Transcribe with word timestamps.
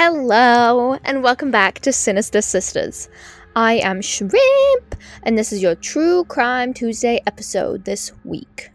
Hello, 0.00 0.94
and 1.02 1.24
welcome 1.24 1.50
back 1.50 1.80
to 1.80 1.92
Sinister 1.92 2.40
Sisters. 2.40 3.08
I 3.56 3.78
am 3.78 4.00
Shrimp, 4.00 4.94
and 5.24 5.36
this 5.36 5.52
is 5.52 5.60
your 5.60 5.74
True 5.74 6.22
Crime 6.22 6.72
Tuesday 6.72 7.20
episode 7.26 7.84
this 7.84 8.12
week. 8.22 8.70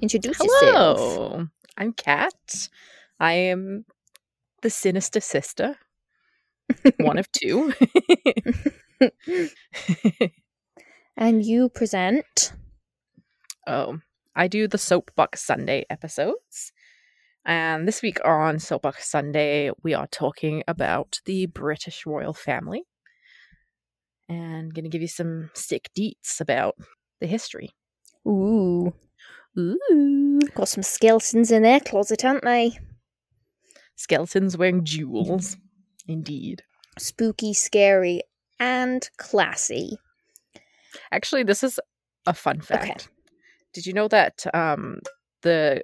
Introduce 0.00 0.38
yourself. 0.38 1.00
Hello, 1.00 1.48
I'm 1.76 1.92
Kat. 1.92 2.68
I 3.18 3.32
am 3.32 3.84
the 4.62 4.70
sinister 4.70 5.18
sister, 5.18 5.76
one 6.98 7.18
of 7.18 7.32
two. 7.32 7.74
And 11.16 11.44
you 11.44 11.68
present. 11.68 12.52
oh, 13.66 13.98
I 14.36 14.46
do 14.46 14.68
the 14.68 14.78
Soapbox 14.78 15.42
Sunday 15.42 15.84
episodes. 15.90 16.72
And 17.48 17.88
this 17.88 18.02
week 18.02 18.18
on 18.26 18.58
Soapbox 18.58 19.08
Sunday, 19.08 19.70
we 19.82 19.94
are 19.94 20.06
talking 20.06 20.62
about 20.68 21.18
the 21.24 21.46
British 21.46 22.04
royal 22.04 22.34
family 22.34 22.82
and 24.28 24.74
going 24.74 24.84
to 24.84 24.90
give 24.90 25.00
you 25.00 25.08
some 25.08 25.48
sick 25.54 25.88
deets 25.98 26.42
about 26.42 26.74
the 27.22 27.26
history. 27.26 27.70
Ooh, 28.26 28.92
Ooh. 29.58 30.40
got 30.54 30.68
some 30.68 30.82
skeletons 30.82 31.50
in 31.50 31.62
their 31.62 31.80
closet, 31.80 32.22
aren't 32.22 32.44
they? 32.44 32.78
Skeletons 33.96 34.58
wearing 34.58 34.84
jewels. 34.84 35.56
Indeed. 36.06 36.62
Spooky, 36.98 37.54
scary, 37.54 38.20
and 38.60 39.08
classy. 39.16 39.96
Actually, 41.10 41.44
this 41.44 41.64
is 41.64 41.80
a 42.26 42.34
fun 42.34 42.60
fact. 42.60 42.84
Okay. 42.84 43.06
Did 43.72 43.86
you 43.86 43.94
know 43.94 44.08
that 44.08 44.44
um, 44.52 45.00
the 45.40 45.82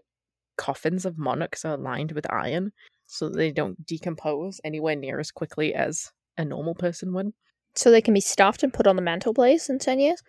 coffins 0.56 1.04
of 1.04 1.18
monarchs 1.18 1.64
are 1.64 1.76
lined 1.76 2.12
with 2.12 2.30
iron 2.32 2.72
so 3.06 3.28
that 3.28 3.36
they 3.36 3.52
don't 3.52 3.84
decompose 3.86 4.60
anywhere 4.64 4.96
near 4.96 5.20
as 5.20 5.30
quickly 5.30 5.74
as 5.74 6.11
a 6.36 6.44
normal 6.44 6.74
person 6.74 7.12
would? 7.14 7.33
So 7.74 7.91
they 7.91 8.02
can 8.02 8.14
be 8.14 8.20
stuffed 8.20 8.62
and 8.62 8.72
put 8.72 8.86
on 8.86 8.96
the 8.96 9.02
mantelpiece 9.02 9.69
in 9.69 9.78
10 9.78 9.98
years? 9.98 10.22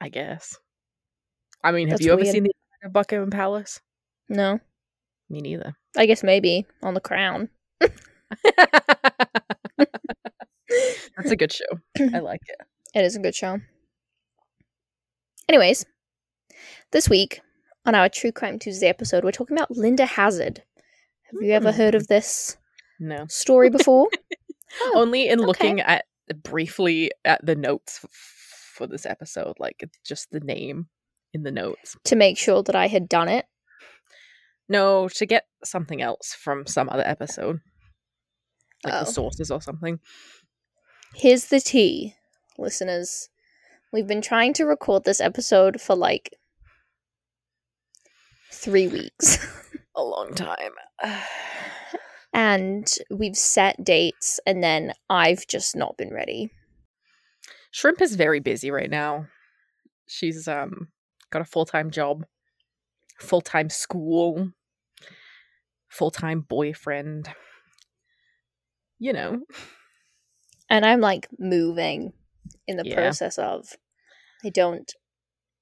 I 0.00 0.08
guess. 0.08 0.56
I 1.62 1.72
mean, 1.72 1.88
have 1.88 1.98
That's 1.98 2.06
you 2.06 2.12
ever 2.12 2.22
weird. 2.22 2.32
seen 2.32 2.46
the 2.82 2.88
Buckingham 2.88 3.30
Palace? 3.30 3.80
No. 4.28 4.58
Me 5.28 5.40
neither. 5.40 5.74
I 5.96 6.06
guess 6.06 6.22
maybe 6.22 6.66
on 6.82 6.94
the 6.94 7.00
crown. 7.00 7.48
That's 7.80 7.92
a 11.30 11.36
good 11.36 11.52
show. 11.52 11.64
I 12.12 12.18
like 12.20 12.40
it. 12.46 12.58
It 12.94 13.04
is 13.04 13.16
a 13.16 13.20
good 13.20 13.34
show. 13.34 13.58
Anyways, 15.48 15.84
this 16.92 17.08
week 17.08 17.40
on 17.84 17.94
our 17.94 18.08
True 18.08 18.32
Crime 18.32 18.58
Tuesday 18.58 18.88
episode, 18.88 19.24
we're 19.24 19.32
talking 19.32 19.56
about 19.56 19.70
Linda 19.70 20.06
Hazzard. 20.06 20.62
Have 21.24 21.42
you 21.42 21.52
ever 21.52 21.72
heard 21.72 21.94
of 21.94 22.02
hmm. 22.02 22.06
this 22.14 22.56
No. 23.00 23.26
story 23.28 23.70
before? 23.78 24.08
Oh, 24.80 24.92
Only 24.96 25.28
in 25.28 25.40
oh, 25.40 25.42
okay. 25.44 25.46
looking 25.46 25.80
at 25.80 26.04
briefly 26.42 27.10
at 27.24 27.44
the 27.44 27.56
notes 27.56 28.00
f- 28.04 28.10
for 28.74 28.86
this 28.86 29.04
episode, 29.06 29.54
like 29.58 29.88
just 30.06 30.30
the 30.30 30.40
name 30.40 30.86
in 31.34 31.42
the 31.42 31.50
notes. 31.50 31.96
to 32.04 32.16
make 32.16 32.38
sure 32.38 32.62
that 32.62 32.76
I 32.76 32.88
had 32.88 33.08
done 33.08 33.28
it. 33.28 33.46
No, 34.68 35.08
to 35.08 35.26
get 35.26 35.44
something 35.64 36.00
else 36.00 36.34
from 36.34 36.66
some 36.66 36.88
other 36.88 37.02
episode, 37.06 37.60
like 38.84 38.94
Oh. 38.94 39.00
the 39.00 39.10
sources 39.10 39.50
or 39.50 39.60
something. 39.60 39.98
Here's 41.14 41.46
the 41.46 41.60
tea, 41.60 42.14
listeners. 42.58 43.28
We've 43.92 44.06
been 44.06 44.22
trying 44.22 44.54
to 44.54 44.64
record 44.64 45.04
this 45.04 45.20
episode 45.20 45.80
for 45.80 45.94
like 45.94 46.32
three 48.52 48.88
weeks. 48.88 49.38
A 49.96 50.02
long 50.02 50.34
time. 50.34 50.72
and 52.32 52.86
we've 53.10 53.36
set 53.36 53.82
dates, 53.84 54.40
and 54.46 54.62
then 54.62 54.92
I've 55.10 55.46
just 55.46 55.76
not 55.76 55.96
been 55.96 56.12
ready. 56.12 56.50
Shrimp 57.70 58.00
is 58.00 58.14
very 58.16 58.40
busy 58.40 58.70
right 58.70 58.90
now. 58.90 59.26
She's 60.06 60.46
um 60.48 60.88
got 61.30 61.42
a 61.42 61.46
full 61.46 61.64
time 61.66 61.90
job, 61.90 62.24
full 63.18 63.40
time 63.40 63.68
school, 63.70 64.52
full 65.88 66.10
time 66.10 66.40
boyfriend. 66.40 67.28
You 68.98 69.12
know, 69.12 69.42
and 70.70 70.86
I'm 70.86 71.00
like 71.00 71.28
moving 71.38 72.12
in 72.66 72.76
the 72.76 72.84
Yeah. 72.84 72.94
process 72.94 73.36
of 73.38 73.68
I 74.44 74.48
don't 74.50 74.92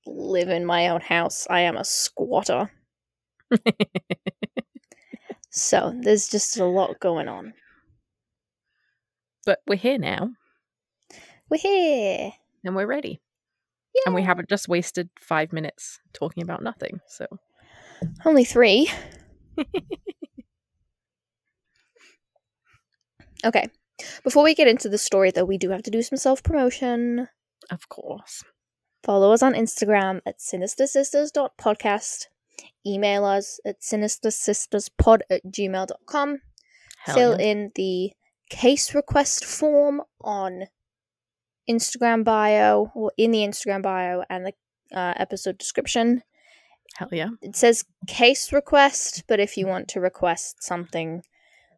live 0.06 0.48
in 0.48 0.64
my 0.66 0.88
own 0.88 1.00
house. 1.00 1.46
I 1.48 1.60
am 1.60 1.76
a 1.76 1.84
squatter. 1.84 2.70
So 5.50 5.92
there's 6.02 6.28
just 6.28 6.56
a 6.58 6.64
lot 6.64 7.00
going 7.00 7.28
on. 7.28 7.52
but 9.46 9.60
we're 9.66 9.76
here 9.76 9.98
now 9.98 10.30
We're 11.48 11.58
here. 11.58 12.32
and 12.64 12.76
we're 12.76 12.86
ready. 12.86 13.20
Yeah. 13.94 14.02
And 14.06 14.14
we 14.14 14.22
haven't 14.22 14.48
just 14.48 14.68
wasted 14.68 15.08
five 15.18 15.52
minutes 15.52 15.98
talking 16.12 16.42
about 16.44 16.62
nothing. 16.62 17.00
So 17.08 17.26
Only 18.24 18.44
three. 18.44 18.88
okay. 23.44 23.66
Before 24.24 24.44
we 24.44 24.54
get 24.54 24.68
into 24.68 24.88
the 24.88 24.96
story, 24.98 25.30
though, 25.30 25.44
we 25.44 25.58
do 25.58 25.70
have 25.70 25.82
to 25.82 25.90
do 25.90 26.02
some 26.02 26.16
self 26.18 26.42
promotion. 26.42 27.28
of 27.70 27.88
course. 27.88 28.42
Follow 29.02 29.32
us 29.32 29.42
on 29.42 29.54
Instagram 29.54 30.20
at 30.26 30.38
sinistersisters.podcast. 30.38 32.26
Email 32.86 33.24
us 33.24 33.60
at 33.64 33.80
sinistersisterspod 33.80 35.20
at 35.30 35.44
gmail.com. 35.44 36.40
Hell 37.04 37.14
Fill 37.14 37.40
yeah. 37.40 37.46
in 37.46 37.72
the 37.74 38.12
case 38.50 38.94
request 38.94 39.44
form 39.44 40.02
on 40.20 40.64
Instagram 41.68 42.24
bio 42.24 42.90
or 42.94 43.12
in 43.16 43.30
the 43.30 43.40
Instagram 43.40 43.82
bio 43.82 44.22
and 44.28 44.46
the 44.46 44.52
uh, 44.96 45.14
episode 45.16 45.58
description. 45.58 46.22
Hell 46.96 47.08
yeah. 47.12 47.30
It 47.40 47.56
says 47.56 47.84
case 48.06 48.52
request, 48.52 49.24
but 49.28 49.40
if 49.40 49.56
you 49.56 49.66
want 49.66 49.88
to 49.88 50.00
request 50.00 50.62
something 50.62 51.22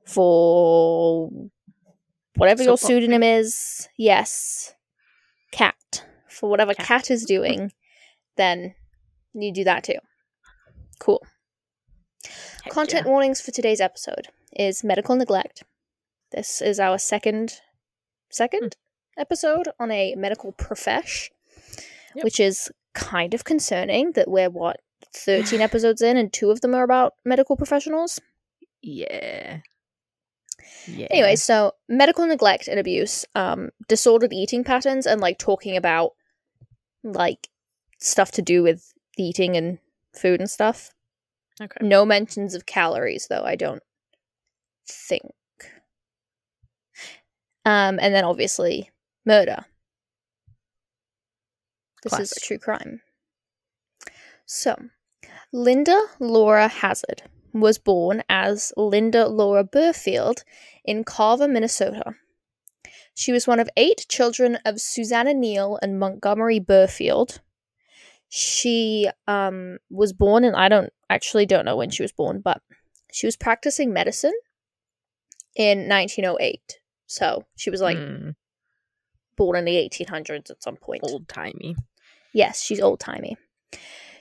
for 0.07 1.31
whatever 2.37 2.63
your 2.63 2.77
Soapbox. 2.79 2.87
pseudonym 2.87 3.23
is, 3.23 3.89
yes, 3.97 4.75
cat 5.53 6.07
for 6.29 6.49
whatever 6.49 6.75
Cat. 6.75 6.87
cat 6.87 7.11
is 7.11 7.25
doing, 7.25 7.73
then 8.37 8.75
you 9.35 9.53
do 9.53 9.65
that 9.65 9.85
too. 9.85 9.99
Cool. 11.03 11.21
Heck 12.63 12.73
Content 12.73 13.07
yeah. 13.07 13.11
warnings 13.11 13.41
for 13.41 13.51
today's 13.51 13.81
episode 13.81 14.29
is 14.57 14.85
medical 14.85 15.17
neglect. 15.17 15.65
This 16.31 16.63
is 16.63 16.79
our 16.79 16.97
second 16.97 17.55
second 18.31 18.77
episode 19.19 19.67
on 19.81 19.91
a 19.91 20.15
medical 20.15 20.53
profesh, 20.53 21.33
Yep. 22.15 22.25
which 22.25 22.39
is 22.39 22.71
kind 22.95 23.35
of 23.35 23.43
concerning 23.43 24.13
that 24.13 24.29
we're 24.31 24.49
what 24.49 24.81
13 25.13 25.61
episodes 25.69 26.03
in 26.03 26.17
and 26.17 26.33
two 26.33 26.53
of 26.53 26.61
them 26.61 26.73
are 26.73 26.85
about 26.85 27.15
medical 27.25 27.57
professionals. 27.57 28.21
Yeah. 28.81 29.59
Yeah. 30.87 31.09
Anyway, 31.11 31.35
so 31.35 31.73
medical 31.89 32.25
neglect 32.29 32.69
and 32.69 32.79
abuse, 32.79 33.25
um 33.35 33.71
disordered 33.89 34.33
eating 34.33 34.63
patterns 34.63 35.07
and 35.09 35.21
like 35.21 35.39
talking 35.39 35.77
about 35.77 36.13
like 37.03 37.49
stuff 37.99 38.31
to 38.31 38.43
do 38.43 38.63
with 38.63 38.93
eating 39.19 39.57
and 39.57 39.81
food 40.15 40.41
and 40.41 40.51
stuff. 40.51 40.91
Okay. 41.61 41.87
No 41.87 42.05
mentions 42.05 42.55
of 42.55 42.67
calories, 42.67 43.27
though, 43.29 43.45
I 43.45 43.57
don't 43.57 43.83
think. 44.89 45.33
Um, 47.65 47.99
and 48.01 48.15
then 48.15 48.25
obviously 48.25 48.91
murder. 49.25 49.65
This 52.03 52.19
is 52.19 52.35
true 52.43 52.59
crime. 52.59 53.01
So, 54.45 54.77
Linda 55.53 56.01
Laura 56.19 56.67
Hazzard 56.67 57.23
was 57.53 57.79
born 57.79 58.25
as 58.29 58.73
Linda 58.77 59.29
Laura 59.29 59.63
Burfield 59.63 60.43
in 60.85 61.05
Carver, 61.05 61.47
Minnesota. 61.47 62.15
She 63.15 63.31
was 63.31 63.47
one 63.47 63.61
of 63.61 63.69
eight 63.77 64.07
children 64.09 64.59
of 64.65 64.81
Susanna 64.81 65.35
Neal 65.35 65.79
and 65.83 65.99
Montgomery 65.99 66.59
Burfield. 66.59 67.41
She 68.35 69.11
um, 69.29 69.77
was 69.91 70.15
born, 70.15 70.43
and 70.43 70.57
I 70.57 70.71
don't 70.71 70.91
actually 71.11 71.45
don't 71.45 71.67
know 71.67 71.77
when 71.77 71.91
she 71.91 72.03
was 72.03 72.13
born, 72.13 72.41
but 72.41 72.63
she 73.13 73.27
was 73.27 73.37
practicing 73.37 73.93
medicine 73.93 74.33
in 75.55 75.87
1908. 75.87 76.79
So 77.07 77.45
she 77.57 77.69
was 77.69 77.83
like 77.83 77.99
Mm, 77.99 78.35
born 79.37 79.57
in 79.59 79.67
the 79.67 79.77
1800s 79.77 80.51
at 80.51 80.63
some 80.63 80.77
point. 80.77 81.03
old 81.05 81.29
timey. 81.29 81.77
Yes, 82.33 82.63
she's 82.63 82.81
old 82.81 83.01
timey. 83.01 83.37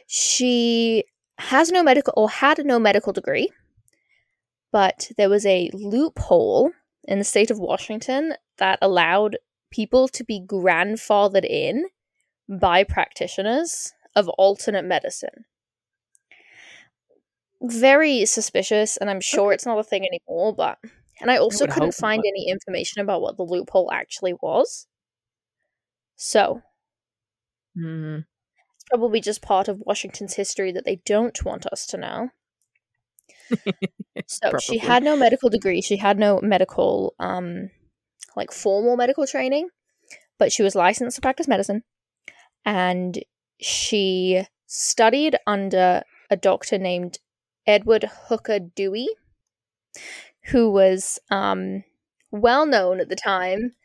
She 0.07 1.05
has 1.37 1.71
no 1.71 1.81
medical 1.81 2.13
or 2.17 2.29
had 2.29 2.65
no 2.65 2.79
medical 2.79 3.13
degree, 3.13 3.49
but 4.73 5.09
there 5.17 5.29
was 5.29 5.45
a 5.45 5.69
loophole 5.71 6.71
in 7.07 7.17
the 7.17 7.23
state 7.23 7.49
of 7.49 7.59
Washington 7.59 8.33
that 8.57 8.77
allowed 8.81 9.37
people 9.71 10.09
to 10.09 10.25
be 10.25 10.41
grandfathered 10.45 11.45
in 11.45 11.85
by 12.49 12.83
practitioners 12.83 13.93
of 14.15 14.29
alternate 14.29 14.85
medicine. 14.85 15.45
Very 17.63 18.25
suspicious, 18.25 18.97
and 18.97 19.09
I'm 19.09 19.21
sure 19.21 19.53
it's 19.53 19.65
not 19.65 19.77
a 19.79 19.83
thing 19.83 20.05
anymore, 20.05 20.53
but 20.53 20.79
And 21.21 21.29
I 21.31 21.37
also 21.37 21.67
couldn't 21.67 21.93
find 21.93 22.23
any 22.25 22.49
information 22.49 23.01
about 23.01 23.21
what 23.21 23.37
the 23.37 23.43
loophole 23.43 23.91
actually 23.91 24.33
was. 24.33 24.87
So, 26.15 26.61
Hmm. 27.75 28.19
it's 28.75 28.83
probably 28.89 29.21
just 29.21 29.41
part 29.41 29.67
of 29.67 29.81
Washington's 29.85 30.35
history 30.35 30.71
that 30.73 30.85
they 30.85 30.97
don't 31.05 31.43
want 31.45 31.65
us 31.67 31.85
to 31.87 31.97
know. 31.97 32.29
So, 34.27 34.55
she 34.57 34.77
had 34.79 35.03
no 35.03 35.15
medical 35.15 35.49
degree, 35.49 35.81
she 35.81 35.97
had 35.97 36.17
no 36.17 36.39
medical 36.41 37.13
um 37.19 37.69
like 38.35 38.51
formal 38.51 38.97
medical 38.97 39.27
training, 39.27 39.69
but 40.39 40.51
she 40.53 40.63
was 40.63 40.75
licensed 40.75 41.15
to 41.15 41.21
practice 41.21 41.47
medicine 41.47 41.83
and 42.65 43.23
she 43.61 44.45
studied 44.67 45.37
under 45.47 46.03
a 46.29 46.37
doctor 46.37 46.77
named 46.77 47.19
Edward 47.67 48.05
Hooker 48.27 48.59
Dewey, 48.59 49.09
who 50.45 50.71
was 50.71 51.19
um, 51.29 51.83
well 52.31 52.65
known 52.65 52.99
at 52.99 53.09
the 53.09 53.15
time 53.15 53.75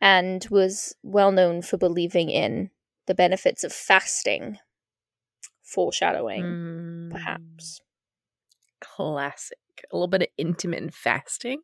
and 0.00 0.46
was 0.50 0.94
well 1.02 1.32
known 1.32 1.62
for 1.62 1.76
believing 1.76 2.30
in 2.30 2.70
the 3.06 3.14
benefits 3.14 3.64
of 3.64 3.72
fasting. 3.72 4.58
Foreshadowing, 5.62 6.42
Mm, 6.44 7.10
perhaps. 7.10 7.80
Classic. 8.80 9.58
A 9.90 9.96
little 9.96 10.08
bit 10.08 10.22
of 10.22 10.28
intermittent 10.38 10.94
fasting, 10.94 11.62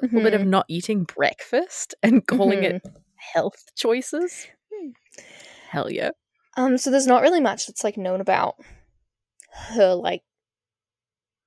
a 0.00 0.06
little 0.06 0.22
bit 0.22 0.34
of 0.34 0.42
Mhm. 0.42 0.48
not 0.48 0.66
eating 0.68 1.04
breakfast 1.04 1.94
and 2.02 2.26
calling 2.26 2.60
Mhm. 2.60 2.76
it 2.76 2.82
health 3.16 3.74
choices. 3.76 4.48
Hmm. 4.72 4.90
Hell 5.70 5.90
yeah. 5.90 6.10
Um, 6.56 6.76
so 6.78 6.90
there's 6.90 7.06
not 7.06 7.22
really 7.22 7.40
much 7.40 7.66
that's 7.66 7.82
like 7.84 7.96
known 7.96 8.20
about 8.20 8.56
her 9.74 9.94
like 9.94 10.22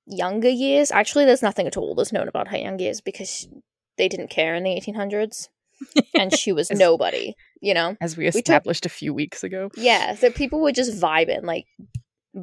younger 0.06 0.48
years. 0.48 0.90
Actually, 0.90 1.24
there's 1.24 1.42
nothing 1.42 1.66
at 1.66 1.76
all 1.76 1.94
that's 1.94 2.12
known 2.12 2.28
about 2.28 2.48
her 2.48 2.56
young 2.58 2.78
years 2.78 3.00
because 3.00 3.46
they 3.98 4.08
didn't 4.08 4.30
care 4.30 4.54
in 4.54 4.64
the 4.64 4.70
1800s, 4.70 5.48
and 6.14 6.32
she 6.36 6.52
was 6.52 6.70
As- 6.70 6.78
nobody. 6.78 7.34
You 7.62 7.72
know, 7.74 7.96
As 8.00 8.16
we 8.16 8.26
established 8.26 8.84
a 8.84 8.90
few 8.90 9.14
weeks 9.14 9.42
ago. 9.42 9.70
yeah. 9.76 10.14
So 10.14 10.30
people 10.30 10.60
were 10.60 10.72
just 10.72 11.00
vibing, 11.00 11.42
like 11.44 11.64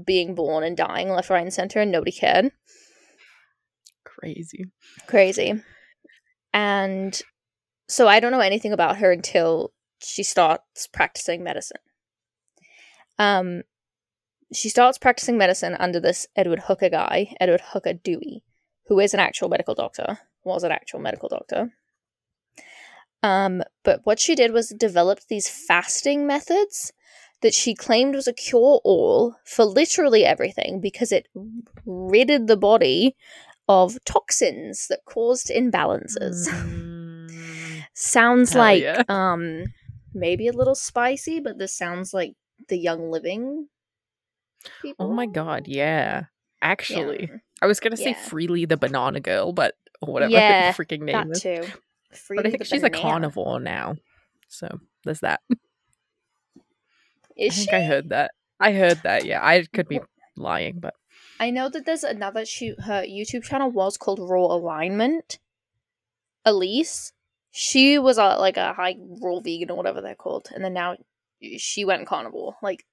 being 0.06 0.34
born 0.36 0.64
and 0.64 0.76
dying 0.76 1.10
left, 1.10 1.30
right, 1.30 1.44
and 1.44 1.54
center, 1.54 1.80
and 1.80 1.92
nobody 1.92 2.12
cared. 2.12 2.52
Crazy. 4.04 4.66
Crazy. 5.08 5.62
And 6.54 7.20
so 7.88 8.08
I 8.08 8.20
don't 8.20 8.32
know 8.32 8.40
anything 8.40 8.74
about 8.74 8.98
her 8.98 9.12
until 9.12 9.72
she 10.02 10.24
starts 10.24 10.88
practicing 10.88 11.44
medicine. 11.44 11.78
Um, 13.20 13.64
she 14.54 14.70
starts 14.70 14.98
practicing 14.98 15.38
medicine 15.38 15.76
under 15.80 16.00
this 16.00 16.28
Edward 16.36 16.60
Hooker 16.68 16.90
guy, 16.90 17.36
Edward 17.40 17.62
Hooker 17.62 17.94
Dewey, 17.94 18.44
who 18.88 19.00
is 19.00 19.14
an 19.14 19.20
actual 19.20 19.50
medical 19.50 19.74
doctor, 19.74 20.20
was 20.44 20.64
an 20.64 20.72
actual 20.72 21.00
medical 21.00 21.30
doctor. 21.30 21.74
Um, 23.24 23.64
but 23.84 24.02
what 24.04 24.20
she 24.20 24.36
did 24.36 24.52
was 24.52 24.70
developed 24.70 25.30
these 25.30 25.50
fasting 25.50 26.28
methods 26.28 26.92
that 27.42 27.54
she 27.54 27.74
claimed 27.74 28.16
was 28.16 28.28
a 28.28 28.34
cure 28.34 28.82
all 28.84 29.36
for 29.46 29.66
literally 29.66 30.26
everything 30.26 30.80
because 30.82 31.12
it 31.12 31.28
ridded 31.86 32.48
the 32.48 32.58
body 32.58 33.16
of 33.70 33.98
toxins 34.06 34.88
that 34.88 35.06
caused 35.06 35.48
imbalances. 35.48 36.50
Mm, 36.50 37.84
sounds 37.94 38.54
Hell 38.54 38.62
like 38.62 38.84
yeah. 38.84 39.04
um 39.08 39.66
maybe 40.14 40.48
a 40.48 40.54
little 40.54 40.76
spicy, 40.76 41.40
but 41.40 41.58
this 41.58 41.76
sounds 41.76 42.14
like 42.14 42.36
the 42.68 42.78
Young 42.78 43.10
Living 43.12 43.68
people. 44.82 45.08
oh 45.08 45.14
my 45.14 45.26
god, 45.26 45.68
yeah. 45.68 46.24
Actually, 46.62 47.28
Yeah, 47.30 47.38
I 47.62 47.66
was 47.68 47.80
gonna 47.80 47.98
say 47.98 48.12
Yeah. 48.12 48.24
Freelee 48.30 48.68
the 48.68 48.78
Banana 48.78 49.20
Girl, 49.20 49.52
but 49.52 49.76
whatever 50.00 50.32
Yeah, 50.34 50.72
the 50.72 50.78
freaking 50.86 51.02
name 51.02 51.30
that 51.30 51.32
is. 51.32 51.42
too. 51.42 51.66
But 52.30 52.46
I 52.46 52.52
think 52.52 52.66
she's 52.66 52.84
a 52.84 52.90
carnivore 52.90 53.60
now. 53.60 53.96
So 54.48 54.80
there's 55.04 55.22
that. 55.22 55.42
Is 57.36 57.54
I 57.54 57.56
think 57.56 57.70
she? 57.70 57.76
I 57.76 57.82
heard 57.82 58.10
that. 58.10 58.32
I 58.60 58.72
heard 58.74 59.02
that, 59.04 59.26
yeah. 59.26 59.46
I 59.46 59.64
could 59.74 59.88
be 59.90 60.00
lying, 60.38 60.80
but 60.80 60.94
I 61.40 61.50
know 61.50 61.68
that 61.70 61.86
there's 61.86 62.04
another 62.04 62.46
shoot. 62.46 62.80
Her 62.82 63.04
YouTube 63.04 63.44
channel 63.44 63.70
was 63.72 63.98
called 63.98 64.20
Raw 64.20 64.46
Alignment. 64.46 65.40
Elise, 66.46 67.12
she 67.52 67.98
was 67.98 68.18
a, 68.18 68.38
like 68.38 68.58
a 68.58 68.74
high 68.74 68.96
raw 69.22 69.40
vegan 69.40 69.72
or 69.72 69.76
whatever 69.78 70.02
they're 70.02 70.16
called, 70.16 70.50
and 70.54 70.64
then 70.64 70.74
now 70.74 70.96
she 71.58 71.86
went 71.86 72.08
carnivore. 72.08 72.56
Like, 72.62 72.86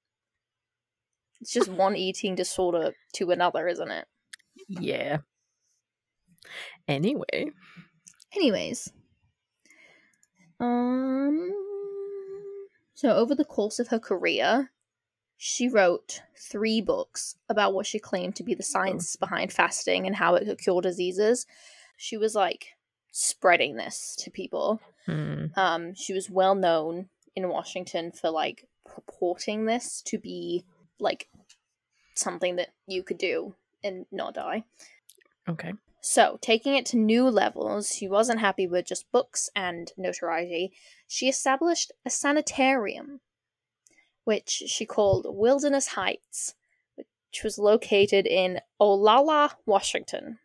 it's 1.39 1.53
just 1.53 1.69
one 1.69 1.95
eating 1.95 2.35
disorder 2.35 2.93
to 3.13 3.31
another, 3.31 3.67
isn't 3.67 3.91
it? 3.91 4.05
yeah. 4.67 5.17
Anyway. 6.87 7.51
Anyways, 8.33 8.91
um, 10.61 11.51
so 12.93 13.09
over 13.15 13.33
the 13.33 13.43
course 13.43 13.79
of 13.79 13.87
her 13.87 13.99
career, 13.99 14.71
she 15.35 15.67
wrote 15.67 16.21
three 16.37 16.81
books 16.81 17.35
about 17.49 17.73
what 17.73 17.87
she 17.87 17.97
claimed 17.97 18.35
to 18.35 18.43
be 18.43 18.53
the 18.53 18.61
science 18.63 19.15
behind 19.15 19.51
fasting 19.51 20.05
and 20.05 20.15
how 20.15 20.35
it 20.35 20.45
could 20.45 20.59
cure 20.59 20.81
diseases. 20.81 21.47
She 21.97 22.15
was 22.15 22.35
like 22.35 22.67
spreading 23.11 23.75
this 23.75 24.15
to 24.19 24.29
people. 24.29 24.79
Hmm. 25.07 25.47
Um, 25.55 25.95
she 25.95 26.13
was 26.13 26.29
well 26.29 26.53
known 26.53 27.09
in 27.35 27.49
Washington 27.49 28.11
for 28.11 28.29
like 28.29 28.67
purporting 28.85 29.65
this 29.65 30.01
to 30.03 30.17
be 30.17 30.65
like 30.99 31.27
something 32.15 32.55
that 32.57 32.69
you 32.87 33.03
could 33.03 33.17
do 33.17 33.55
and 33.83 34.05
not 34.11 34.33
die. 34.33 34.63
Okay. 35.49 35.73
So, 36.03 36.39
taking 36.41 36.75
it 36.75 36.87
to 36.87 36.97
new 36.97 37.29
levels, 37.29 37.95
she 37.95 38.07
wasn't 38.07 38.39
happy 38.39 38.65
with 38.65 38.87
just 38.87 39.11
books 39.11 39.51
and 39.55 39.91
notoriety. 39.95 40.73
She 41.07 41.29
established 41.29 41.91
a 42.03 42.09
sanitarium, 42.09 43.21
which 44.23 44.49
she 44.49 44.85
called 44.85 45.27
Wilderness 45.29 45.89
Heights, 45.89 46.55
which 46.95 47.43
was 47.43 47.59
located 47.59 48.25
in 48.25 48.61
Olalla, 48.81 49.51
Washington, 49.67 50.39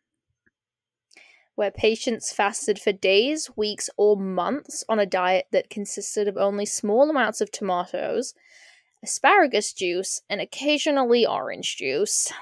where 1.56 1.70
patients 1.70 2.32
fasted 2.32 2.78
for 2.78 2.92
days, 2.92 3.50
weeks, 3.56 3.90
or 3.96 4.16
months 4.16 4.84
on 4.88 4.98
a 4.98 5.06
diet 5.06 5.46
that 5.52 5.70
consisted 5.70 6.28
of 6.28 6.36
only 6.36 6.66
small 6.66 7.10
amounts 7.10 7.40
of 7.40 7.50
tomatoes, 7.50 8.34
asparagus 9.02 9.72
juice, 9.72 10.20
and 10.30 10.40
occasionally 10.40 11.26
orange 11.26 11.76
juice. 11.76 12.32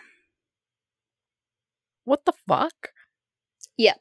What 2.05 2.25
the 2.27 2.35
fuck? 2.47 2.91
Yeah. 3.79 3.95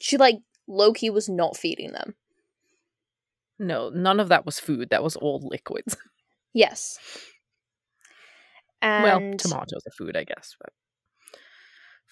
She, 0.00 0.16
like, 0.16 0.36
Loki 0.66 1.08
was 1.08 1.28
not 1.28 1.56
feeding 1.56 1.92
them. 1.92 2.16
No, 3.58 3.90
none 3.90 4.18
of 4.18 4.28
that 4.28 4.44
was 4.44 4.58
food. 4.58 4.90
That 4.90 5.04
was 5.04 5.16
all 5.16 5.40
liquids. 5.42 5.96
Yes. 6.52 6.98
And 8.82 9.04
well, 9.04 9.20
tomatoes 9.38 9.82
are 9.86 9.96
food, 9.96 10.16
I 10.16 10.24
guess, 10.24 10.56
but 10.60 10.70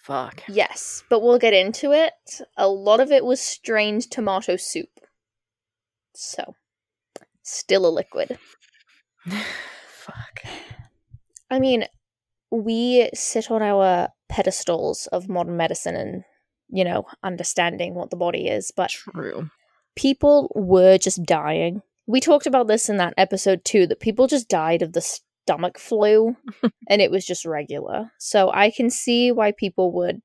fuck. 0.02 0.42
Yes, 0.49 1.04
but 1.09 1.23
we'll 1.23 1.38
get 1.38 1.54
into 1.54 1.92
it. 1.92 2.12
A 2.57 2.69
lot 2.69 3.00
of 3.00 3.11
it 3.11 3.25
was 3.25 3.40
strained 3.40 4.11
tomato 4.11 4.57
soup. 4.57 4.88
So, 6.14 6.54
still 7.42 7.87
a 7.87 7.90
liquid. 7.90 8.38
fuck. 9.28 10.42
I 11.50 11.59
mean, 11.59 11.85
we 12.50 13.11
sit 13.14 13.50
on 13.50 13.62
our 13.62 14.09
pedestals 14.28 15.07
of 15.09 15.28
modern 15.28 15.57
medicine 15.57 15.97
and, 15.97 16.25
you 16.69 16.85
know, 16.85 17.04
understanding 17.23 17.95
what 17.95 18.11
the 18.11 18.16
body 18.16 18.49
is, 18.49 18.73
but 18.75 18.90
True. 18.90 19.50
people 19.97 20.50
were 20.54 20.99
just 20.99 21.25
dying. 21.25 21.83
We 22.07 22.21
talked 22.21 22.47
about 22.47 22.66
this 22.66 22.88
in 22.88 22.97
that 22.97 23.14
episode 23.16 23.64
too 23.64 23.87
that 23.87 24.00
people 24.00 24.26
just 24.26 24.49
died 24.49 24.83
of 24.83 24.92
the 24.92 25.21
stomach 25.44 25.78
flu 25.78 26.37
and 26.88 27.02
it 27.02 27.11
was 27.11 27.26
just 27.26 27.44
regular. 27.44 28.11
So 28.18 28.50
I 28.52 28.70
can 28.70 28.90
see 28.90 29.32
why 29.32 29.52
people 29.52 29.92
would 29.92 30.20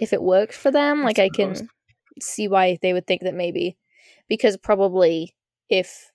if 0.00 0.12
it 0.12 0.22
worked 0.22 0.54
for 0.54 0.70
them, 0.70 1.02
like 1.02 1.18
I 1.18 1.28
can 1.30 1.68
see 2.20 2.48
why 2.48 2.78
they 2.82 2.92
would 2.92 3.06
think 3.06 3.22
that 3.22 3.34
maybe 3.34 3.76
because 4.28 4.56
probably 4.56 5.34
if 5.68 6.10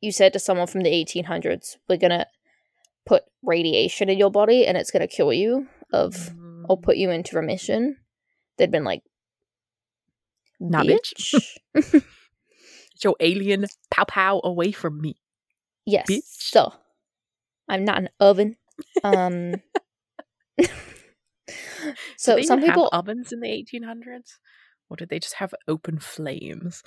you 0.00 0.12
said 0.12 0.32
to 0.32 0.38
someone 0.38 0.66
from 0.66 0.82
the 0.82 0.90
1800s, 0.90 1.76
we're 1.88 1.96
going 1.96 2.10
to 2.10 2.26
put 3.06 3.24
radiation 3.42 4.08
in 4.08 4.18
your 4.18 4.30
body 4.30 4.66
and 4.66 4.76
it's 4.76 4.90
going 4.90 5.00
to 5.00 5.06
cure 5.06 5.32
you 5.32 5.68
of 5.92 6.30
or 6.68 6.76
Mm. 6.78 6.82
put 6.82 6.96
you 6.96 7.10
into 7.10 7.36
remission, 7.36 7.96
they'd 8.56 8.70
been 8.70 8.84
like, 8.84 9.02
Nah, 10.60 10.82
bitch. 10.84 11.14
bitch. 11.74 11.92
Get 12.94 13.04
your 13.04 13.16
alien 13.20 13.66
pow 13.90 14.04
pow 14.04 14.40
away 14.44 14.72
from 14.72 15.00
me. 15.00 15.16
Yes, 15.86 16.08
bitch. 16.08 16.22
so 16.26 16.72
I'm 17.68 17.84
not 17.84 17.98
an 17.98 18.08
oven. 18.18 18.56
Um, 19.04 19.54
so 22.16 22.36
did 22.36 22.46
some 22.46 22.60
people, 22.60 22.88
have 22.92 23.00
ovens 23.00 23.32
in 23.32 23.40
the 23.40 23.48
1800s, 23.48 24.38
or 24.88 24.96
did 24.96 25.08
they 25.08 25.18
just 25.18 25.34
have 25.34 25.54
open 25.68 25.98
flames? 25.98 26.82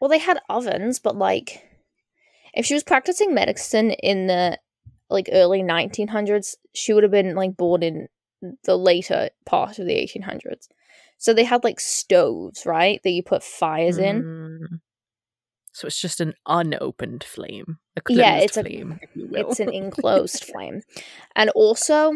well, 0.00 0.08
they 0.10 0.18
had 0.18 0.38
ovens, 0.48 0.98
but 0.98 1.16
like, 1.16 1.64
if 2.52 2.66
she 2.66 2.74
was 2.74 2.82
practicing 2.82 3.34
medicine 3.34 3.90
in 3.92 4.26
the 4.26 4.58
like 5.10 5.28
early 5.32 5.62
1900s, 5.62 6.56
she 6.74 6.92
would 6.92 7.02
have 7.02 7.12
been 7.12 7.34
like 7.34 7.56
born 7.56 7.82
in 7.82 8.08
the 8.64 8.76
later 8.76 9.30
part 9.46 9.78
of 9.78 9.86
the 9.86 9.94
1800s. 9.94 10.68
So 11.18 11.32
they 11.32 11.44
had 11.44 11.64
like 11.64 11.80
stoves, 11.80 12.66
right? 12.66 13.00
That 13.02 13.10
you 13.10 13.22
put 13.22 13.42
fires 13.42 13.98
in. 13.98 14.80
Mm. 15.74 15.80
So 15.80 15.86
it's 15.86 16.00
just 16.00 16.20
an 16.20 16.34
unopened 16.46 17.24
flame. 17.24 17.78
A 17.96 18.02
Yeah, 18.12 18.36
it's 18.38 18.56
a- 18.56 18.62
flame, 18.62 19.00
will. 19.16 19.50
It's 19.50 19.60
an 19.60 19.68
enclosed 19.82 20.44
flame. 20.44 20.82
And 21.36 21.50
also, 21.50 22.12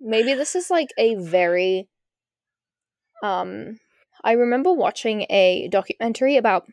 maybe 0.00 0.34
this 0.34 0.54
is 0.56 0.70
like 0.70 0.88
a 0.98 1.14
very 1.16 1.88
um 3.22 3.78
I 4.24 4.32
remember 4.32 4.72
watching 4.72 5.26
a 5.30 5.68
documentary 5.68 6.36
about 6.36 6.66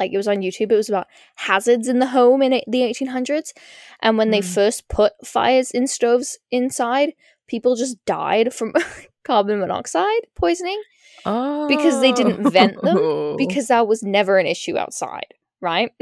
like 0.00 0.12
it 0.12 0.16
was 0.16 0.28
on 0.28 0.38
YouTube, 0.38 0.70
it 0.70 0.76
was 0.76 0.88
about 0.88 1.08
hazards 1.34 1.88
in 1.88 1.98
the 1.98 2.06
home 2.06 2.40
in 2.42 2.60
the 2.68 2.82
1800s 2.82 3.52
and 4.00 4.16
when 4.16 4.30
they 4.30 4.40
Mm. 4.40 4.54
first 4.54 4.88
put 4.88 5.12
fires 5.24 5.70
in 5.72 5.86
stoves 5.88 6.38
inside, 6.52 7.14
people 7.48 7.74
just 7.74 8.04
died 8.04 8.54
from 8.54 8.72
carbon 9.24 9.58
monoxide 9.58 10.26
poisoning 10.36 10.80
because 11.24 12.00
they 12.00 12.12
didn't 12.12 12.50
vent 12.50 12.80
them, 12.82 12.96
Oh. 12.98 13.36
because 13.36 13.68
that 13.68 13.86
was 13.86 14.02
never 14.02 14.38
an 14.38 14.46
issue 14.46 14.76
outside, 14.78 15.34
right? 15.60 15.90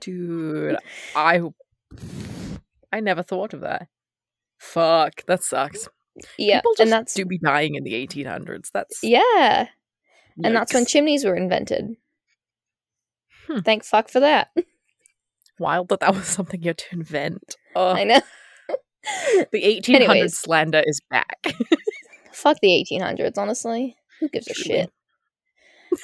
Dude, 0.00 0.76
I 1.16 1.40
I 2.92 3.00
never 3.00 3.22
thought 3.22 3.54
of 3.54 3.60
that. 3.60 3.88
Fuck, 4.58 5.24
that 5.26 5.42
sucks. 5.42 5.88
yeah, 6.38 6.58
People 6.60 6.72
just 6.72 6.80
and 6.82 6.92
that's 6.92 7.14
do 7.14 7.24
be 7.24 7.38
dying 7.38 7.74
in 7.74 7.84
the 7.84 7.94
1800s. 8.06 8.70
That's 8.72 9.00
yeah. 9.02 9.68
And 10.42 10.56
that's 10.56 10.72
when 10.72 10.86
chimneys 10.86 11.24
were 11.24 11.36
invented. 11.36 11.96
Hmm. 13.48 13.58
Thank 13.60 13.84
fuck 13.84 14.08
for 14.08 14.20
that. 14.20 14.48
wild 15.58 15.88
that 15.90 16.00
that 16.00 16.14
was 16.14 16.26
something 16.26 16.62
you 16.62 16.70
had 16.70 16.78
to 16.78 16.86
invent. 16.92 17.56
Oh, 17.76 17.90
I 17.92 18.04
know. 18.04 18.20
the 19.52 19.62
1800s 19.62 19.88
Anyways. 19.94 20.38
slander 20.38 20.82
is 20.86 21.00
back. 21.10 21.54
Fuck 22.42 22.58
the 22.60 22.84
1800s, 22.90 23.38
honestly. 23.38 23.96
Who 24.20 24.28
gives 24.28 24.48
a 24.48 24.54
shit? 24.54 24.90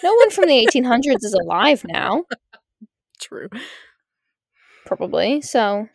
No 0.02 0.14
one 0.14 0.30
from 0.30 0.46
the 0.46 0.66
1800s 0.66 1.24
is 1.24 1.34
alive 1.34 1.84
now, 1.88 2.24
True. 3.20 3.48
probably. 4.86 5.40
So, 5.40 5.88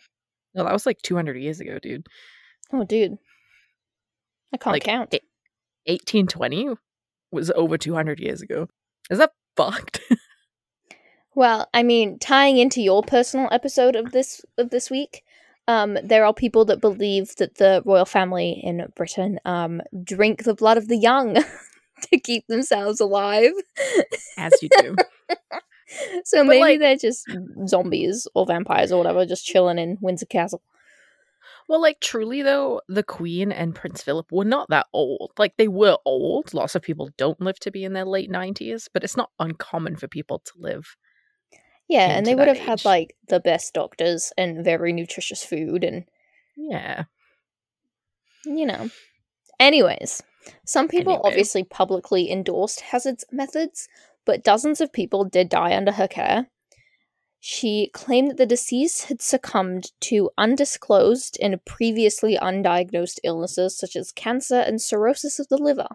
No, 0.55 0.63
that 0.63 0.73
was 0.73 0.85
like 0.85 1.01
200 1.01 1.37
years 1.37 1.59
ago, 1.59 1.79
dude. 1.81 2.07
oh, 2.71 2.83
dude. 2.83 3.17
I 4.53 4.57
can't 4.57 4.73
Like, 4.73 4.83
count. 4.83 5.13
it- 5.13 5.23
1820 5.85 6.75
was 7.31 7.51
over 7.51 7.77
200 7.77 8.19
years 8.19 8.41
ago. 8.41 8.67
Is 9.09 9.17
that 9.19 9.31
fucked? 9.55 9.99
Well, 11.35 11.67
I 11.73 11.81
mean, 11.81 12.19
tying 12.19 12.57
into 12.57 12.79
your 12.79 13.01
personal 13.01 13.49
episode 13.51 13.95
of 13.95 14.11
this 14.11 14.41
of 14.59 14.69
this 14.69 14.91
week, 14.91 15.23
um, 15.67 15.97
there 16.03 16.25
are 16.25 16.33
people 16.33 16.65
that 16.65 16.81
believe 16.81 17.35
that 17.37 17.55
the 17.55 17.81
royal 17.85 18.05
family 18.05 18.59
in 18.63 18.85
Britain 18.95 19.39
um, 19.45 19.81
drink 20.03 20.43
the 20.43 20.53
blood 20.53 20.77
of 20.77 20.87
the 20.87 20.97
young 20.97 21.35
to 22.11 22.19
keep 22.19 22.45
themselves 22.47 22.99
alive. 22.99 23.51
As 24.37 24.53
you 24.61 24.69
do. 24.79 24.95
so 26.25 26.43
maybe 26.43 26.59
like- 26.59 26.79
they're 26.79 26.97
just 26.97 27.25
zombies 27.67 28.27
or 28.35 28.45
vampires 28.45 28.91
or 28.91 28.97
whatever, 28.97 29.25
just 29.25 29.45
chilling 29.45 29.79
in 29.79 29.97
Windsor 30.01 30.25
Castle. 30.25 30.61
Well, 31.69 31.81
like 31.81 32.01
truly 32.01 32.41
though, 32.41 32.81
the 32.89 33.03
Queen 33.03 33.51
and 33.51 33.73
Prince 33.73 34.03
Philip 34.03 34.31
were 34.33 34.43
not 34.43 34.67
that 34.69 34.87
old. 34.91 35.31
Like 35.37 35.55
they 35.57 35.69
were 35.69 35.97
old. 36.03 36.53
Lots 36.53 36.75
of 36.75 36.81
people 36.81 37.09
don't 37.17 37.39
live 37.39 37.57
to 37.61 37.71
be 37.71 37.85
in 37.85 37.93
their 37.93 38.05
late 38.05 38.29
nineties, 38.29 38.89
but 38.93 39.03
it's 39.03 39.15
not 39.15 39.29
uncommon 39.39 39.95
for 39.95 40.09
people 40.09 40.39
to 40.39 40.51
live. 40.57 40.97
Yeah, 41.89 42.17
and 42.17 42.25
they 42.25 42.35
would 42.35 42.47
have 42.47 42.57
had 42.57 42.85
like 42.85 43.15
the 43.27 43.39
best 43.39 43.73
doctors 43.73 44.31
and 44.37 44.63
very 44.63 44.93
nutritious 44.93 45.43
food 45.43 45.83
and 45.83 46.05
Yeah. 46.55 47.03
you 48.45 48.65
know. 48.65 48.89
Anyways, 49.59 50.21
some 50.65 50.87
people 50.87 51.13
Anyway. 51.13 51.29
obviously 51.29 51.63
publicly 51.63 52.31
endorsed 52.31 52.81
Hazzard's 52.81 53.25
methods, 53.31 53.87
but 54.25 54.43
dozens 54.43 54.81
of 54.81 54.91
people 54.91 55.23
did 55.25 55.49
die 55.49 55.75
under 55.75 55.91
her 55.93 56.07
care. 56.07 56.47
She 57.39 57.89
claimed 57.93 58.31
that 58.31 58.37
the 58.37 58.45
deceased 58.45 59.05
had 59.05 59.21
succumbed 59.21 59.91
to 60.01 60.29
undisclosed 60.37 61.37
and 61.41 61.63
previously 61.65 62.37
undiagnosed 62.37 63.19
illnesses 63.23 63.77
such 63.77 63.97
as 63.97 64.13
cancer 64.13 64.59
and 64.59 64.81
cirrhosis 64.81 65.39
of 65.39 65.49
the 65.49 65.57
liver. 65.57 65.89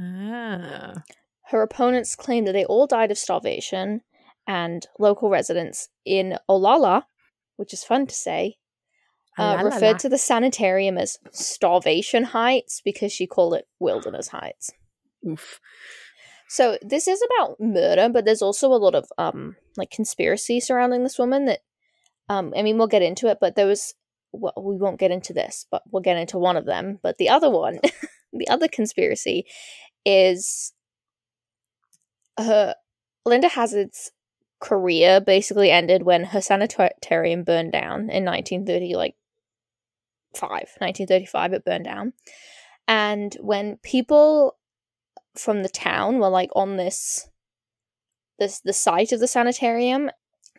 Ah. 0.00 1.04
Her 1.48 1.62
opponents 1.62 2.16
claimed 2.16 2.46
that 2.46 2.52
they 2.52 2.64
all 2.64 2.86
died 2.86 3.10
of 3.10 3.18
starvation, 3.18 4.02
and 4.46 4.86
local 4.98 5.30
residents 5.30 5.88
in 6.04 6.38
Olalla, 6.48 7.04
which 7.56 7.72
is 7.72 7.84
fun 7.84 8.06
to 8.06 8.14
say, 8.14 8.56
uh, 9.38 9.42
La 9.42 9.52
la 9.54 9.62
referred 9.62 9.92
la. 9.92 9.98
to 9.98 10.08
the 10.08 10.18
sanitarium 10.18 10.98
as 10.98 11.18
Starvation 11.30 12.24
Heights 12.24 12.82
because 12.84 13.12
she 13.12 13.26
called 13.26 13.54
it 13.54 13.66
Wilderness 13.78 14.28
Heights. 14.28 14.72
Oof. 15.26 15.60
So 16.48 16.76
this 16.82 17.08
is 17.08 17.22
about 17.22 17.60
murder, 17.60 18.10
but 18.10 18.26
there's 18.26 18.42
also 18.42 18.68
a 18.68 18.76
lot 18.76 18.94
of 18.94 19.06
um 19.16 19.56
like 19.76 19.90
conspiracy 19.90 20.60
surrounding 20.60 21.02
this 21.02 21.18
woman 21.18 21.46
that 21.46 21.60
um 22.28 22.52
I 22.54 22.62
mean 22.62 22.76
we'll 22.76 22.88
get 22.88 23.02
into 23.02 23.28
it, 23.28 23.38
but 23.40 23.56
there 23.56 23.66
was 23.66 23.94
well, 24.32 24.52
we 24.58 24.76
won't 24.76 25.00
get 25.00 25.10
into 25.10 25.32
this, 25.32 25.66
but 25.70 25.82
we'll 25.90 26.02
get 26.02 26.16
into 26.16 26.38
one 26.38 26.56
of 26.56 26.66
them. 26.66 26.98
But 27.02 27.18
the 27.18 27.28
other 27.30 27.50
one, 27.50 27.80
the 28.32 28.48
other 28.48 28.68
conspiracy 28.68 29.46
is 30.04 30.72
her 32.38 32.74
Linda 33.24 33.48
Hazzard's 33.48 34.10
career 34.62 35.20
basically 35.20 35.70
ended 35.70 36.04
when 36.04 36.24
her 36.24 36.40
sanitarium 36.40 37.42
burned 37.42 37.72
down 37.72 38.08
in 38.08 38.24
1930 38.24 38.94
like 38.94 39.16
5 40.34 40.50
1935 40.50 41.52
it 41.52 41.64
burned 41.64 41.84
down. 41.84 42.12
And 42.88 43.36
when 43.40 43.76
people 43.78 44.56
from 45.34 45.62
the 45.62 45.68
town 45.68 46.18
were 46.18 46.28
like 46.28 46.50
on 46.54 46.76
this 46.76 47.28
this 48.38 48.60
the 48.60 48.72
site 48.72 49.12
of 49.12 49.20
the 49.20 49.26
sanitarium 49.26 50.10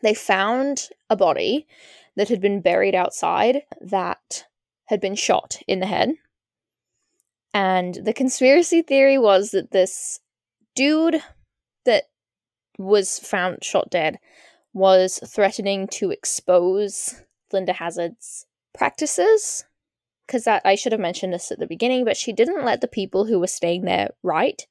they 0.01 0.13
found 0.13 0.89
a 1.09 1.15
body 1.15 1.65
that 2.15 2.29
had 2.29 2.41
been 2.41 2.61
buried 2.61 2.93
outside 2.93 3.61
that 3.81 4.45
had 4.85 4.99
been 4.99 5.15
shot 5.15 5.57
in 5.65 5.79
the 5.79 5.85
head. 5.85 6.11
And 7.53 7.95
the 8.03 8.13
conspiracy 8.13 8.81
theory 8.81 9.17
was 9.17 9.51
that 9.51 9.71
this 9.71 10.19
dude 10.75 11.21
that 11.85 12.03
was 12.77 13.19
found 13.19 13.63
shot 13.63 13.89
dead 13.89 14.19
was 14.73 15.19
threatening 15.27 15.87
to 15.87 16.09
expose 16.11 17.21
Linda 17.51 17.73
Hazzard's 17.73 18.45
practices 18.73 19.65
because 20.25 20.45
that 20.45 20.61
I 20.65 20.75
should 20.75 20.91
have 20.93 21.01
mentioned 21.01 21.33
this 21.33 21.51
at 21.51 21.59
the 21.59 21.67
beginning, 21.67 22.05
but 22.05 22.17
she 22.17 22.33
didn't 22.33 22.65
let 22.65 22.81
the 22.81 22.87
people 22.87 23.25
who 23.25 23.39
were 23.39 23.47
staying 23.47 23.83
there 23.83 24.09
write 24.23 24.67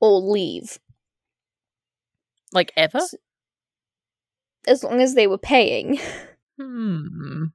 or 0.00 0.20
leave 0.20 0.78
Like 2.52 2.72
ever? 2.76 3.00
As 4.66 4.82
long 4.84 5.00
as 5.00 5.14
they 5.14 5.26
were 5.26 5.38
paying. 5.38 5.98
Hmm. 6.60 7.46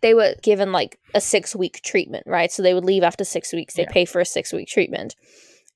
They 0.00 0.14
were 0.14 0.34
given 0.42 0.72
like 0.72 0.98
a 1.14 1.20
six 1.20 1.54
week 1.54 1.80
treatment, 1.82 2.26
right? 2.26 2.50
So 2.50 2.62
they 2.62 2.74
would 2.74 2.84
leave 2.84 3.02
after 3.04 3.24
six 3.24 3.52
weeks. 3.52 3.74
They 3.74 3.82
Yeah. 3.82 3.92
pay 3.92 4.04
for 4.04 4.20
a 4.20 4.24
six 4.24 4.52
week 4.52 4.68
treatment. 4.68 5.14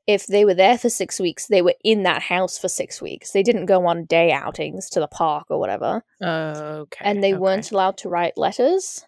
If 0.06 0.26
they 0.26 0.44
were 0.44 0.54
there 0.54 0.78
for 0.78 0.88
six 0.88 1.21
weeks, 1.21 1.47
they 1.47 1.62
were 1.62 1.75
in 1.85 2.02
that 2.02 2.23
house 2.23 2.59
for 2.59 2.68
six 2.68 3.00
weeks. 3.00 3.30
They 3.30 3.42
didn't 3.42 3.66
go 3.66 3.87
on 3.87 4.04
day 4.04 4.32
outings 4.32 4.90
to 4.90 5.00
the 5.00 5.06
park 5.06 5.47
or 5.49 5.61
whatever. 5.61 6.04
Okay. 6.21 7.04
and 7.04 7.23
they 7.23 7.32
okay. 7.35 7.38
weren't 7.38 7.71
allowed 7.71 7.99
to 7.99 8.09
write 8.09 8.37
letters. 8.37 9.04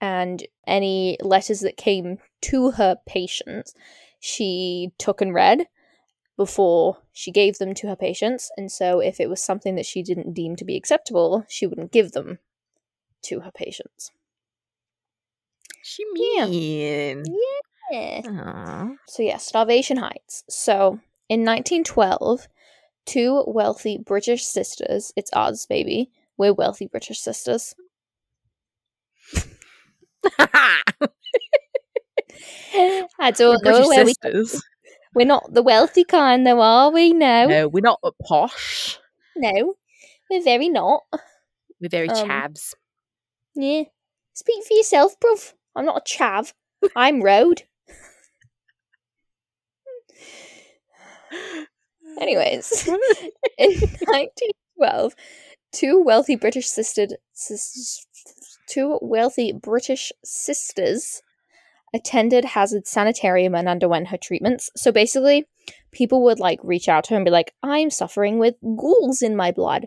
And 0.00 0.46
any 0.66 1.18
letters 1.22 1.60
that 1.60 1.76
came 1.76 2.18
to 2.42 2.72
her 2.72 2.96
patients, 3.06 3.74
she 4.20 4.90
took 4.98 5.20
and 5.20 5.34
read 5.34 5.66
before 6.36 6.98
she 7.12 7.30
gave 7.30 7.58
them 7.58 7.74
to 7.74 7.88
her 7.88 7.96
patients. 7.96 8.50
And 8.56 8.70
so, 8.70 9.00
if 9.00 9.20
it 9.20 9.28
was 9.28 9.42
something 9.42 9.74
that 9.76 9.86
she 9.86 10.02
didn't 10.02 10.34
deem 10.34 10.56
to 10.56 10.64
be 10.64 10.76
acceptable, 10.76 11.44
she 11.48 11.66
wouldn't 11.66 11.92
give 11.92 12.12
them 12.12 12.38
to 13.22 13.40
her 13.40 13.50
patients. 13.50 14.10
She 15.82 16.04
Yeah. 16.14 16.46
mean. 16.46 17.24
Yeah. 17.26 17.60
So, 19.08 19.22
yeah, 19.22 19.36
Starvation 19.38 19.96
Heights. 19.98 20.44
So, 20.48 21.00
in 21.28 21.40
1912, 21.44 22.48
two 23.04 23.44
wealthy 23.46 23.98
British 23.98 24.44
sisters, 24.44 25.12
it's 25.16 25.30
ours, 25.32 25.66
baby. 25.68 26.10
We're 26.36 26.52
wealthy 26.52 26.86
British 26.86 27.20
sisters. 27.20 27.74
I 33.18 33.30
don't 33.30 33.62
We're 33.64 33.70
know 33.72 33.86
British 33.86 33.86
where 33.88 34.04
we 34.04 34.14
sisters. 34.22 34.62
We're 35.14 35.26
not 35.26 35.52
the 35.54 35.62
wealthy 35.62 36.04
kind, 36.04 36.46
though, 36.46 36.60
are 36.60 36.90
we? 36.90 37.12
No, 37.12 37.46
No, 37.46 37.68
we're 37.68 37.80
not 37.80 38.00
posh. 38.28 38.98
no, 39.36 39.74
we're 40.30 40.42
very 40.42 40.68
not. 40.68 41.04
We're 41.80 41.88
very 41.88 42.08
Um, 42.08 42.28
chavs. 42.28 42.74
Yeah, 43.54 43.84
speak 44.34 44.64
for 44.66 44.74
yourself, 44.74 45.18
bruv. 45.20 45.54
I'm 45.74 45.86
not 45.86 45.98
a 45.98 46.14
chav. 46.14 46.52
I'm 46.94 47.22
road. 47.22 47.62
Anyways, 52.20 52.86
in 53.58 53.70
1912, 53.70 55.14
two 55.72 56.02
wealthy 56.02 56.36
British 56.36 56.66
sisters, 56.66 57.12
sis, 57.32 58.06
two 58.68 58.98
wealthy 59.02 59.52
British 59.52 60.12
sisters 60.24 61.22
attended 61.94 62.44
Hazzard 62.44 62.86
sanitarium 62.86 63.54
and 63.54 63.68
underwent 63.68 64.08
her 64.08 64.16
treatments. 64.16 64.70
So 64.76 64.92
basically, 64.92 65.46
people 65.92 66.22
would 66.24 66.40
like 66.40 66.60
reach 66.62 66.88
out 66.88 67.04
to 67.04 67.10
her 67.10 67.16
and 67.16 67.24
be 67.24 67.30
like, 67.30 67.54
I'm 67.62 67.90
suffering 67.90 68.38
with 68.38 68.54
ghouls 68.62 69.22
in 69.22 69.36
my 69.36 69.52
blood. 69.52 69.86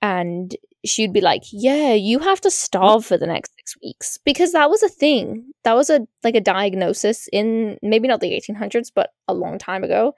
And 0.00 0.54
she'd 0.84 1.12
be 1.12 1.20
like, 1.20 1.42
Yeah, 1.50 1.94
you 1.94 2.20
have 2.20 2.40
to 2.42 2.50
starve 2.50 3.04
for 3.04 3.16
the 3.16 3.26
next 3.26 3.52
six 3.56 3.74
weeks. 3.82 4.18
Because 4.24 4.52
that 4.52 4.70
was 4.70 4.82
a 4.82 4.88
thing. 4.88 5.52
That 5.64 5.74
was 5.74 5.90
a 5.90 6.06
like 6.22 6.36
a 6.36 6.40
diagnosis 6.40 7.28
in 7.32 7.78
maybe 7.82 8.08
not 8.08 8.20
the 8.20 8.30
1800s, 8.30 8.90
but 8.94 9.10
a 9.26 9.34
long 9.34 9.58
time 9.58 9.82
ago. 9.82 10.14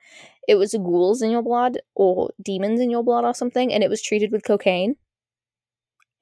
It 0.51 0.59
was 0.59 0.73
ghouls 0.73 1.23
in 1.23 1.31
your 1.31 1.43
blood 1.43 1.79
or 1.95 2.31
demons 2.43 2.81
in 2.81 2.91
your 2.91 3.05
blood 3.05 3.25
or 3.25 3.33
something, 3.33 3.73
and 3.73 3.85
it 3.85 3.89
was 3.89 4.03
treated 4.03 4.33
with 4.33 4.43
cocaine. 4.43 4.97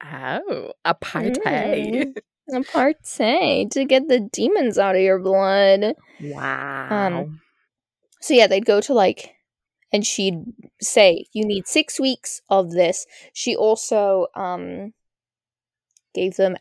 Oh, 0.05 0.71
a 0.85 0.93
party. 0.93 1.31
Mm. 1.31 2.15
A 2.53 2.63
party 2.63 3.67
to 3.71 3.85
get 3.85 4.07
the 4.07 4.19
demons 4.19 4.77
out 4.77 4.95
of 4.95 5.01
your 5.01 5.17
blood. 5.17 5.95
Wow. 6.21 7.29
So 8.21 8.35
yeah, 8.35 8.45
they'd 8.45 8.65
go 8.65 8.81
to 8.81 8.93
like, 8.93 9.35
and 9.91 10.05
she'd 10.05 10.43
say, 10.79 11.25
"You 11.33 11.43
need 11.45 11.67
six 11.67 11.99
weeks 11.99 12.41
of 12.49 12.69
this." 12.69 13.07
She 13.33 13.55
also 13.55 14.27
um 14.35 14.93
gave 16.13 16.35
them 16.35 16.55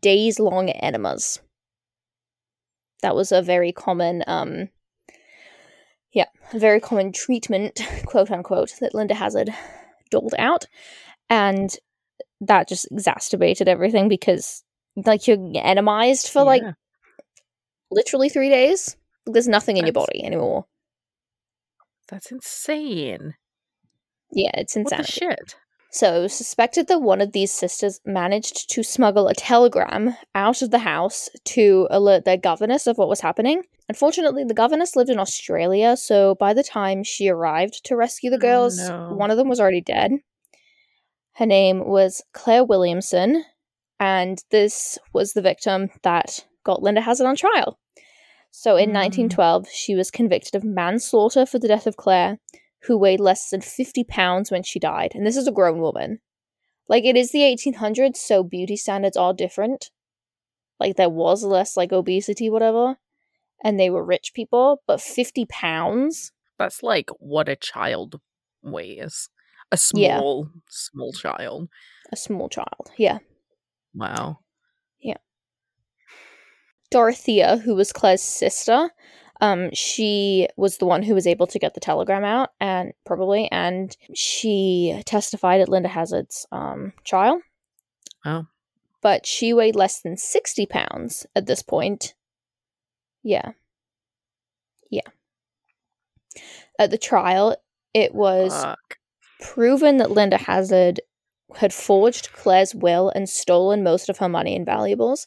days 0.00 0.38
long 0.38 0.68
enemas. 0.68 1.40
That 3.00 3.14
was 3.14 3.32
a 3.32 3.40
very 3.40 3.72
common 3.72 4.22
um 4.26 4.68
yeah, 6.12 6.26
a 6.52 6.58
very 6.58 6.80
common 6.80 7.12
treatment, 7.12 7.80
quote 8.06 8.30
unquote, 8.30 8.72
that 8.80 8.94
Linda 8.94 9.14
Hazzard 9.14 9.50
doled 10.10 10.34
out. 10.38 10.66
And 11.28 11.74
that 12.40 12.68
just 12.68 12.88
exacerbated 12.90 13.68
everything 13.68 14.08
because 14.08 14.64
like 14.96 15.28
you're 15.28 15.38
enemized 15.54 16.28
for 16.28 16.42
like 16.42 16.62
literally 17.90 18.28
three 18.28 18.48
days. 18.48 18.96
There's 19.26 19.48
nothing 19.48 19.76
in 19.76 19.86
your 19.86 19.92
body 19.92 20.24
anymore. 20.24 20.66
That's 22.08 22.32
insane. 22.32 23.34
Yeah, 24.32 24.50
it's 24.54 24.76
insane. 24.76 24.98
What 24.98 25.06
the 25.06 25.12
shit? 25.12 25.56
So 25.92 26.14
it 26.14 26.22
was 26.22 26.32
suspected 26.34 26.86
that 26.86 27.02
one 27.02 27.20
of 27.20 27.32
these 27.32 27.50
sisters 27.50 28.00
managed 28.06 28.70
to 28.70 28.82
smuggle 28.84 29.26
a 29.26 29.34
telegram 29.34 30.16
out 30.36 30.62
of 30.62 30.70
the 30.70 30.78
house 30.78 31.28
to 31.46 31.88
alert 31.90 32.24
their 32.24 32.36
governess 32.36 32.86
of 32.86 32.96
what 32.96 33.08
was 33.08 33.20
happening. 33.20 33.62
Unfortunately, 33.88 34.44
the 34.44 34.54
governess 34.54 34.94
lived 34.94 35.10
in 35.10 35.18
Australia, 35.18 35.96
so 35.96 36.36
by 36.36 36.54
the 36.54 36.62
time 36.62 37.02
she 37.02 37.28
arrived 37.28 37.84
to 37.86 37.96
rescue 37.96 38.30
the 38.30 38.36
Oh, 38.36 38.40
girls, 38.40 38.78
no. 38.78 39.08
one 39.16 39.32
of 39.32 39.36
them 39.36 39.48
was 39.48 39.58
already 39.58 39.80
dead. 39.80 40.12
Her 41.34 41.46
name 41.46 41.84
was 41.88 42.22
Claire 42.32 42.64
Williamson, 42.64 43.44
and 43.98 44.38
this 44.50 44.96
was 45.12 45.32
the 45.32 45.42
victim 45.42 45.90
that 46.02 46.46
got 46.64 46.82
Linda 46.82 47.00
Hazzard 47.00 47.26
on 47.26 47.34
trial. 47.34 47.78
So 48.52 48.76
in 48.76 48.90
Mm. 48.90 48.94
1912, 48.94 49.68
she 49.68 49.96
was 49.96 50.10
convicted 50.12 50.54
of 50.54 50.62
manslaughter 50.62 51.44
for 51.46 51.58
the 51.58 51.68
death 51.68 51.86
of 51.88 51.96
Claire, 51.96 52.38
who 52.84 52.96
weighed 52.98 53.20
less 53.20 53.50
than 53.50 53.60
50 53.60 54.04
pounds 54.04 54.50
when 54.50 54.62
she 54.62 54.78
died. 54.78 55.12
And 55.14 55.26
this 55.26 55.36
is 55.36 55.46
a 55.46 55.52
grown 55.52 55.80
woman. 55.80 56.20
Like, 56.88 57.04
it 57.04 57.16
is 57.16 57.30
the 57.30 57.40
1800s, 57.40 58.16
so 58.16 58.42
beauty 58.42 58.76
standards 58.76 59.16
are 59.16 59.32
different. 59.32 59.90
Like, 60.78 60.96
there 60.96 61.10
was 61.10 61.44
less, 61.44 61.76
like, 61.76 61.92
obesity, 61.92 62.50
whatever. 62.50 62.96
And 63.62 63.78
they 63.78 63.90
were 63.90 64.04
rich 64.04 64.32
people, 64.34 64.82
but 64.86 65.00
50 65.00 65.46
pounds? 65.46 66.32
That's 66.58 66.82
like 66.82 67.10
what 67.18 67.48
a 67.48 67.56
child 67.56 68.20
weighs. 68.62 69.28
A 69.70 69.78
Yeah. 69.94 70.18
small, 70.18 70.48
small 70.68 71.12
child. 71.12 71.68
A 72.10 72.16
small 72.16 72.48
child. 72.48 72.90
Yeah. 72.96 73.18
Wow. 73.94 74.38
Yeah. 75.00 75.18
Dorothea, 76.90 77.58
who 77.58 77.74
was 77.74 77.92
Claire's 77.92 78.22
sister, 78.22 78.90
um, 79.40 79.70
she 79.72 80.48
was 80.56 80.78
the 80.78 80.86
one 80.86 81.02
who 81.02 81.14
was 81.14 81.26
able 81.26 81.46
to 81.48 81.58
get 81.58 81.74
the 81.74 81.80
telegram 81.80 82.24
out, 82.24 82.50
and 82.60 82.92
probably, 83.06 83.48
and 83.50 83.96
she 84.14 85.00
testified 85.06 85.60
at 85.60 85.68
Linda 85.68 85.88
Hazzard's 85.88 86.46
um, 86.52 86.92
trial. 87.04 87.40
Oh. 88.24 88.46
But 89.00 89.24
she 89.24 89.52
weighed 89.52 89.76
less 89.76 90.00
than 90.00 90.18
60 90.18 90.66
pounds 90.66 91.26
at 91.34 91.46
this 91.46 91.62
point. 91.62 92.14
Yeah. 93.22 93.52
Yeah. 94.90 95.08
At 96.78 96.90
the 96.90 96.98
trial, 96.98 97.56
it 97.94 98.14
was 98.14 98.52
Fuck. 98.52 98.98
proven 99.40 99.96
that 99.98 100.10
Linda 100.10 100.36
Hazzard 100.36 101.00
had 101.56 101.72
forged 101.72 102.32
Claire's 102.32 102.74
will 102.74 103.10
and 103.10 103.28
stolen 103.28 103.82
most 103.82 104.08
of 104.08 104.18
her 104.18 104.28
money 104.28 104.54
and 104.54 104.66
valuables. 104.66 105.26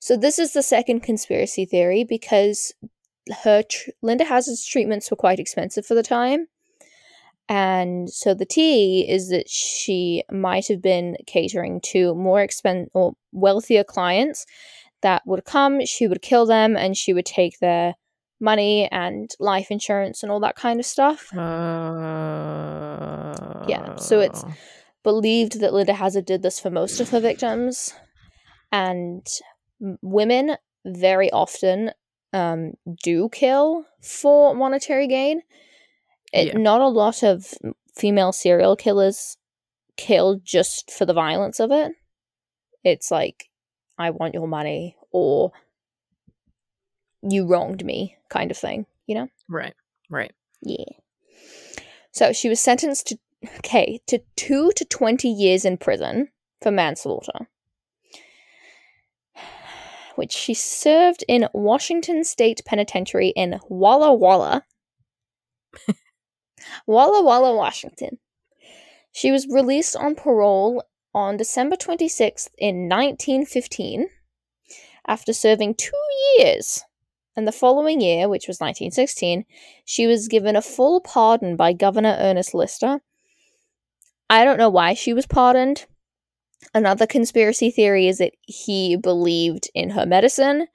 So 0.00 0.16
this 0.16 0.38
is 0.38 0.52
the 0.52 0.62
second 0.62 1.00
conspiracy 1.00 1.64
theory 1.64 2.04
because 2.04 2.72
her 3.42 3.62
tr- 3.62 3.90
Linda 4.02 4.24
Hazzard's 4.24 4.66
treatments 4.66 5.10
were 5.10 5.16
quite 5.16 5.38
expensive 5.38 5.86
for 5.86 5.94
the 5.94 6.02
time. 6.02 6.46
And 7.48 8.08
so 8.10 8.32
the 8.34 8.46
T 8.46 9.06
is 9.08 9.28
that 9.28 9.48
she 9.48 10.22
might 10.30 10.66
have 10.68 10.80
been 10.80 11.16
catering 11.26 11.80
to 11.92 12.14
more 12.14 12.38
expen 12.38 12.86
or 12.94 13.14
wealthier 13.32 13.84
clients 13.84 14.46
that 15.02 15.22
would 15.26 15.44
come, 15.44 15.84
she 15.84 16.06
would 16.06 16.22
kill 16.22 16.46
them 16.46 16.76
and 16.76 16.96
she 16.96 17.12
would 17.12 17.26
take 17.26 17.58
their 17.58 17.94
money 18.40 18.88
and 18.90 19.30
life 19.38 19.70
insurance 19.70 20.22
and 20.22 20.32
all 20.32 20.40
that 20.40 20.56
kind 20.56 20.80
of 20.80 20.86
stuff. 20.86 21.28
Uh, 21.36 23.34
so 23.96 24.20
it's- 24.20 24.44
believed 25.02 25.60
that 25.60 25.74
Linda 25.74 25.92
Hazzard 25.92 26.24
did 26.24 26.40
this 26.42 26.58
for 26.58 26.70
most 26.70 26.98
of 26.98 27.10
her 27.10 27.20
victims, 27.20 27.92
and 28.72 29.26
m- 29.82 29.98
women 30.00 30.56
very 30.86 31.30
often 31.30 31.90
um, 32.34 32.72
do 33.02 33.30
kill 33.30 33.86
for 34.02 34.54
monetary 34.54 35.06
gain. 35.06 35.40
It, 36.32 36.48
Yeah. 36.48 36.58
Not 36.58 36.82
a 36.82 36.88
lot 36.88 37.22
of 37.22 37.54
female 37.96 38.32
serial 38.32 38.76
killers 38.76 39.38
kill 39.96 40.40
just 40.42 40.90
for 40.90 41.06
the 41.06 41.14
violence 41.14 41.60
of 41.60 41.70
it. 41.70 41.92
It's 42.82 43.10
like, 43.10 43.48
I 43.96 44.10
want 44.10 44.34
your 44.34 44.48
money, 44.48 44.96
or 45.12 45.52
you 47.22 47.46
wronged 47.46 47.84
me, 47.84 48.16
kind 48.28 48.50
of 48.50 48.58
thing, 48.58 48.86
you 49.06 49.14
know? 49.14 49.28
right, 49.48 49.74
right. 50.10 50.32
Yeah. 50.60 50.84
So 52.10 52.32
she 52.32 52.48
was 52.48 52.60
sentenced 52.60 53.06
to 53.08 53.18
okay 53.58 54.00
to 54.08 54.20
two 54.36 54.72
to 54.72 54.84
twenty 54.84 55.28
years 55.28 55.64
in 55.64 55.76
prison 55.76 56.28
for 56.62 56.70
manslaughter, 56.70 57.48
which 60.16 60.32
she 60.32 60.54
served 60.54 61.24
in 61.28 61.48
Washington 61.52 62.24
State 62.24 62.62
Penitentiary 62.64 63.28
in 63.30 63.60
Walla 63.68 64.12
Walla, 64.12 64.64
Walla 66.86 67.22
Walla, 67.22 67.54
Washington. 67.56 68.18
She 69.12 69.30
was 69.30 69.46
released 69.48 69.96
on 69.96 70.14
parole 70.14 70.82
on 71.14 71.36
December 71.36 71.76
twenty 71.76 72.08
sixth 72.08 72.48
in 72.58 72.88
nineteen 72.88 73.46
fifteen, 73.46 74.08
after 75.06 75.32
serving 75.32 75.74
two 75.74 75.92
years. 76.38 76.82
And 77.36 77.48
the 77.48 77.52
following 77.52 78.00
year, 78.00 78.28
which 78.28 78.46
was 78.46 78.60
1916, 78.60 79.44
she 79.84 80.06
was 80.06 80.28
given 80.28 80.54
a 80.54 80.62
full 80.62 81.00
pardon 81.00 81.56
by 81.56 81.72
Governor 81.72 82.16
Ernest 82.20 82.54
Lister. 82.54 83.00
I 84.30 84.44
don't 84.44 84.56
know 84.56 84.68
why 84.70 84.94
she 84.94 85.12
was 85.12 85.26
pardoned. 85.26 85.86
Another 86.72 87.06
conspiracy 87.06 87.70
theory 87.70 88.08
is 88.08 88.18
that 88.18 88.32
he 88.42 88.96
believed 88.96 89.70
in 89.74 89.90
her 89.90 90.06
medicine 90.06 90.66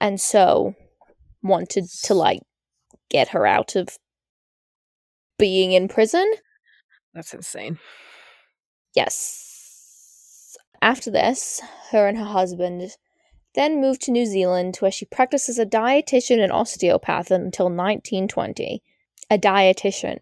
and 0.00 0.20
so 0.20 0.74
wanted 1.42 1.88
to 2.04 2.14
like 2.14 2.40
get 3.08 3.28
her 3.28 3.46
out 3.46 3.76
of 3.76 3.98
being 5.38 5.72
in 5.72 5.88
prison. 5.88 6.32
That's 7.14 7.34
insane. 7.34 7.78
Yes. 8.94 10.56
After 10.82 11.10
this, 11.10 11.60
her 11.90 12.06
and 12.06 12.16
her 12.16 12.24
husband 12.24 12.96
then 13.54 13.80
moved 13.80 14.02
to 14.02 14.12
New 14.12 14.26
Zealand 14.26 14.76
where 14.78 14.90
she 14.90 15.04
practiced 15.04 15.48
as 15.48 15.58
a 15.58 15.66
dietitian 15.66 16.42
and 16.42 16.52
osteopath 16.52 17.30
until 17.30 17.66
1920. 17.66 18.82
A 19.30 19.38
dietitian. 19.38 20.18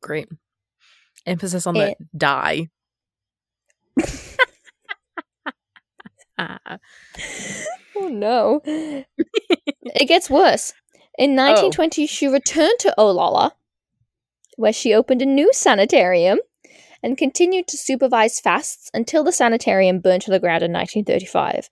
Great. 0.00 0.28
Emphasis 1.26 1.66
on 1.66 1.74
the 1.74 1.96
die. 2.16 2.68
Oh 7.94 8.08
no. 8.08 8.60
it 8.64 10.08
gets 10.08 10.28
worse. 10.30 10.72
In 11.18 11.36
1920, 11.36 12.06
she 12.06 12.26
returned 12.26 12.78
to 12.80 12.94
Olalla, 12.98 13.52
where 14.56 14.72
she 14.72 14.94
opened 14.94 15.22
a 15.22 15.26
new 15.26 15.52
sanitarium 15.52 16.38
and 17.02 17.18
continued 17.18 17.68
to 17.68 17.76
supervise 17.76 18.40
fasts 18.40 18.90
until 18.94 19.22
the 19.24 19.32
sanitarium 19.32 20.00
burned 20.00 20.22
to 20.22 20.30
the 20.30 20.40
ground 20.40 20.62
in 20.62 20.72
1935. 20.72 21.68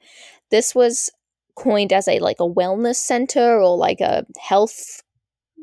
This 0.50 0.74
was 0.74 1.10
coined 1.56 1.92
as 1.92 2.06
a 2.06 2.18
like 2.18 2.40
a 2.40 2.48
wellness 2.48 2.96
center 2.96 3.60
or 3.60 3.76
like 3.76 4.00
a 4.00 4.24
health 4.38 5.02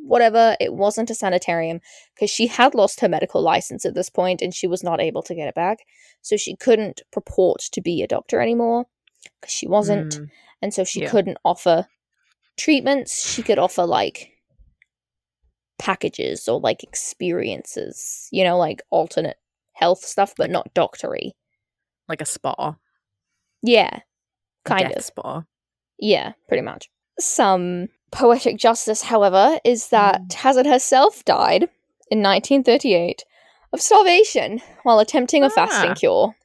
whatever. 0.08 0.56
It 0.60 0.74
wasn't 0.74 1.10
a 1.10 1.16
sanitarium 1.16 1.80
because 2.16 2.30
she 2.30 2.48
had 2.48 2.74
lost 2.76 3.00
her 3.02 3.10
medical 3.10 3.42
license 3.42 3.86
at 3.86 3.94
this 3.94 4.10
point 4.10 4.42
and 4.42 4.54
she 4.54 4.68
was 4.68 4.84
not 4.84 5.02
able 5.02 5.22
to 5.24 5.36
get 5.36 5.48
it 5.48 5.56
back. 5.56 5.80
So 6.22 6.38
she 6.38 6.56
couldn't 6.56 7.02
purport 7.12 7.62
to 7.72 7.82
be 7.82 8.02
a 8.02 8.08
doctor 8.08 8.42
anymore. 8.42 8.86
because 9.42 9.54
she 9.54 9.68
wasn't, 9.68 10.16
Mm, 10.20 10.30
and 10.62 10.74
so 10.74 10.84
she 10.84 11.02
yeah. 11.02 11.10
couldn't 11.10 11.38
offer 11.44 11.88
treatments. 12.56 13.30
She 13.34 13.44
could 13.44 13.60
offer 13.60 13.86
like 13.86 14.32
packages 15.80 16.48
or 16.48 16.60
like 16.60 16.84
experiences, 16.84 18.28
you 18.32 18.44
know, 18.44 18.58
like 18.58 18.82
alternate 18.90 19.38
health 19.74 20.00
stuff, 20.00 20.34
but 20.38 20.50
not 20.50 20.74
doctory. 20.74 21.34
like 22.08 22.22
a 22.22 22.26
spa. 22.26 22.76
Yeah, 23.62 24.00
kind 24.66 24.88
death 24.88 24.98
of. 24.98 25.04
spa. 25.04 25.44
Yeah, 26.00 26.34
pretty 26.48 26.62
much. 26.64 26.90
Some 27.20 27.88
poetic 28.12 28.58
justice, 28.58 29.04
however, 29.04 29.60
is 29.64 29.90
that 29.90 30.22
Mm. 30.22 30.34
Hazzard 30.34 30.66
herself 30.66 31.24
died 31.26 31.70
in 32.10 32.22
1938 32.22 33.24
of 33.74 33.82
starvation 33.82 34.62
while 34.84 35.00
attempting 35.00 35.44
a 35.44 35.50
fasting 35.50 35.92
Ah. 35.92 35.96
cure. 35.96 36.36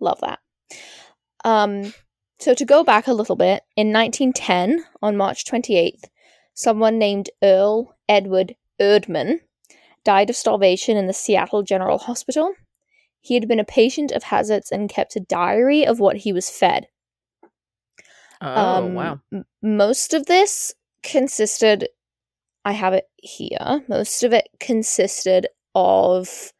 Love 0.00 0.20
that. 0.20 0.38
Um, 1.44 1.94
so 2.38 2.54
to 2.54 2.64
go 2.64 2.82
back 2.82 3.06
a 3.06 3.12
little 3.12 3.36
bit, 3.36 3.62
in 3.76 3.92
1910, 3.92 4.84
on 5.02 5.16
March 5.16 5.44
28th, 5.44 6.08
someone 6.54 6.98
named 6.98 7.30
Earl 7.42 7.94
Edward 8.08 8.56
Erdman 8.80 9.40
died 10.04 10.30
of 10.30 10.36
starvation 10.36 10.96
in 10.96 11.06
the 11.06 11.12
Seattle 11.12 11.62
General 11.62 11.98
Hospital. 11.98 12.54
He 13.20 13.34
had 13.34 13.46
been 13.46 13.60
a 13.60 13.64
patient 13.64 14.10
of 14.12 14.24
Hazzard's 14.24 14.72
and 14.72 14.88
kept 14.88 15.14
a 15.16 15.20
diary 15.20 15.86
of 15.86 16.00
what 16.00 16.18
he 16.18 16.32
was 16.32 16.48
fed. 16.50 16.88
Oh 18.40 18.86
Um, 18.86 18.94
wow. 18.94 19.20
m- 19.32 19.44
most 19.62 20.14
of 20.14 20.26
this 20.26 20.74
consisted, 21.02 21.88
I 22.64 22.72
have 22.72 22.94
it 22.94 23.06
here. 23.16 23.84
Most 23.88 24.22
of 24.22 24.32
it 24.32 24.48
consisted 24.58 25.46
of, 25.74 26.52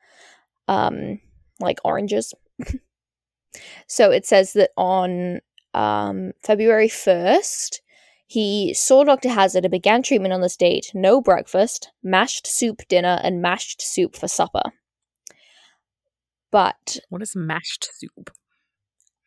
um, 0.69 1.21
like 1.59 1.79
oranges. 1.85 2.35
so 3.87 4.11
it 4.11 4.27
says 4.27 4.53
that 4.55 4.71
on 4.77 5.41
um 5.75 6.33
February 6.43 6.89
first, 6.89 7.81
he 8.27 8.75
saw 8.75 9.05
Dr. 9.05 9.29
Hazzard 9.29 9.65
and 9.65 9.73
began 9.73 10.03
treatment 10.03 10.33
on 10.35 10.41
this 10.41 10.57
date. 10.57 10.91
No 10.95 11.21
breakfast, 11.21 11.91
mashed 12.03 12.47
soup 12.47 12.83
dinner, 12.89 13.21
and 13.23 13.43
mashed 13.43 13.83
soup 13.83 14.17
for 14.17 14.29
supper. 14.29 14.63
But 16.51 16.99
What 17.09 17.23
is 17.23 17.35
mashed 17.37 17.89
soup? 17.95 18.31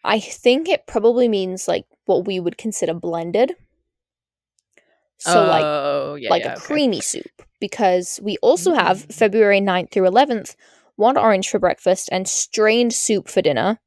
I 0.04 0.20
think 0.20 0.68
it 0.68 0.86
probably 0.88 1.28
means 1.30 1.68
like 1.68 1.86
what 2.06 2.26
we 2.26 2.40
would 2.40 2.58
consider 2.58 2.94
blended. 2.94 3.54
So 5.20 5.46
like 5.46 5.64
oh 5.64 6.16
yeah, 6.20 6.30
like 6.30 6.44
yeah, 6.44 6.54
a 6.54 6.58
okay. 6.58 6.62
creamy 6.66 7.02
soup 7.02 7.32
because 7.62 8.20
we 8.22 8.38
also 8.42 8.74
have 8.74 9.08
Mm. 9.08 9.14
February 9.14 9.62
9th 9.62 9.92
through 9.92 10.10
11th 10.10 10.56
one 10.96 11.18
orange 11.18 11.50
for 11.50 11.60
breakfast 11.60 12.10
and 12.12 12.28
strained 12.28 12.94
soup 12.94 13.28
for 13.30 13.42
dinner 13.42 13.80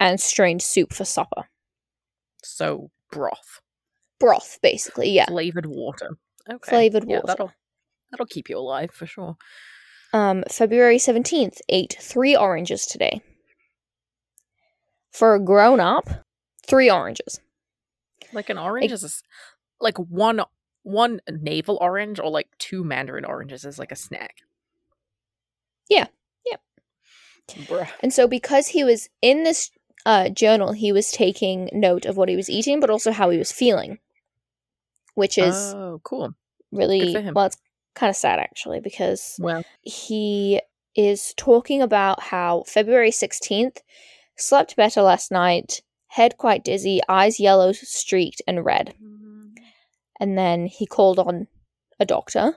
and 0.00 0.20
strained 0.20 0.62
soup 0.62 0.92
for 0.92 1.04
supper. 1.04 1.44
So 2.42 2.90
broth, 3.12 3.60
Broth 4.18 4.58
basically, 4.62 5.10
yeah. 5.10 5.26
flavored 5.26 5.66
water. 5.66 6.18
Okay, 6.50 6.70
Flavored 6.70 7.04
yeah, 7.08 7.16
water. 7.16 7.26
That'll 7.28 7.52
that'll 8.10 8.26
keep 8.26 8.48
you 8.50 8.58
alive 8.58 8.90
for 8.90 9.06
sure. 9.06 9.36
Um 10.12 10.42
February 10.50 10.98
17th 10.98 11.58
ate 11.68 11.96
3 12.00 12.36
oranges 12.36 12.84
today. 12.86 13.22
For 15.12 15.36
a 15.36 15.40
grown 15.40 15.78
up, 15.78 16.08
3 16.66 16.90
oranges. 16.90 17.40
Like 18.32 18.50
an 18.50 18.58
orange 18.58 18.90
is 18.90 19.04
a 19.04 19.10
like 19.80 19.98
one 19.98 20.40
one 20.82 21.20
navel 21.28 21.78
orange 21.80 22.20
or 22.20 22.30
like 22.30 22.48
two 22.58 22.84
mandarin 22.84 23.24
oranges 23.24 23.64
is 23.64 23.78
like 23.78 23.90
a 23.90 23.96
snack. 23.96 24.36
Yeah, 25.88 26.06
yep. 26.46 26.60
Bruh. 27.48 27.88
And 28.00 28.12
so, 28.12 28.28
because 28.28 28.68
he 28.68 28.84
was 28.84 29.08
in 29.20 29.44
this 29.44 29.70
uh, 30.06 30.28
journal, 30.28 30.72
he 30.72 30.92
was 30.92 31.10
taking 31.10 31.68
note 31.72 32.04
of 32.06 32.16
what 32.16 32.28
he 32.28 32.36
was 32.36 32.48
eating, 32.48 32.80
but 32.80 32.90
also 32.90 33.12
how 33.12 33.30
he 33.30 33.38
was 33.38 33.52
feeling, 33.52 33.98
which 35.14 35.38
is 35.38 35.54
oh 35.54 36.00
cool. 36.04 36.34
really 36.70 37.12
for 37.12 37.20
him. 37.20 37.34
well. 37.34 37.46
It's 37.46 37.56
kind 37.94 38.10
of 38.10 38.16
sad 38.16 38.38
actually 38.38 38.80
because 38.80 39.36
Well, 39.38 39.64
he 39.82 40.60
is 40.96 41.32
talking 41.36 41.80
about 41.80 42.22
how 42.22 42.64
February 42.66 43.10
sixteenth 43.10 43.82
slept 44.36 44.76
better 44.76 45.02
last 45.02 45.30
night, 45.30 45.80
head 46.14 46.38
quite 46.38 46.64
dizzy, 46.64 47.00
eyes 47.08 47.40
yellow 47.40 47.72
streaked 47.72 48.40
and 48.46 48.64
red, 48.64 48.94
and 50.20 50.38
then 50.38 50.66
he 50.66 50.86
called 50.86 51.18
on 51.18 51.48
a 51.98 52.06
doctor 52.06 52.54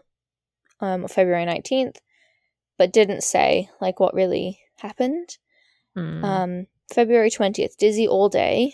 um, 0.80 1.04
on 1.04 1.08
February 1.08 1.46
nineteenth, 1.46 2.00
but 2.78 2.94
didn't 2.94 3.22
say 3.24 3.70
like 3.82 4.00
what 4.00 4.14
really 4.14 4.60
happened. 4.78 5.38
hmm. 5.96 6.24
Um, 6.24 6.68
February 6.94 7.30
20th, 7.30 7.76
dizzy 7.78 8.08
all 8.08 8.30
day. 8.30 8.74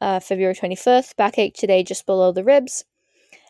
Uh, 0.00 0.20
February 0.20 0.54
21st, 0.54 1.16
backache 1.16 1.54
today 1.54 1.82
just 1.82 2.06
below 2.06 2.32
the 2.32 2.44
ribs. 2.44 2.84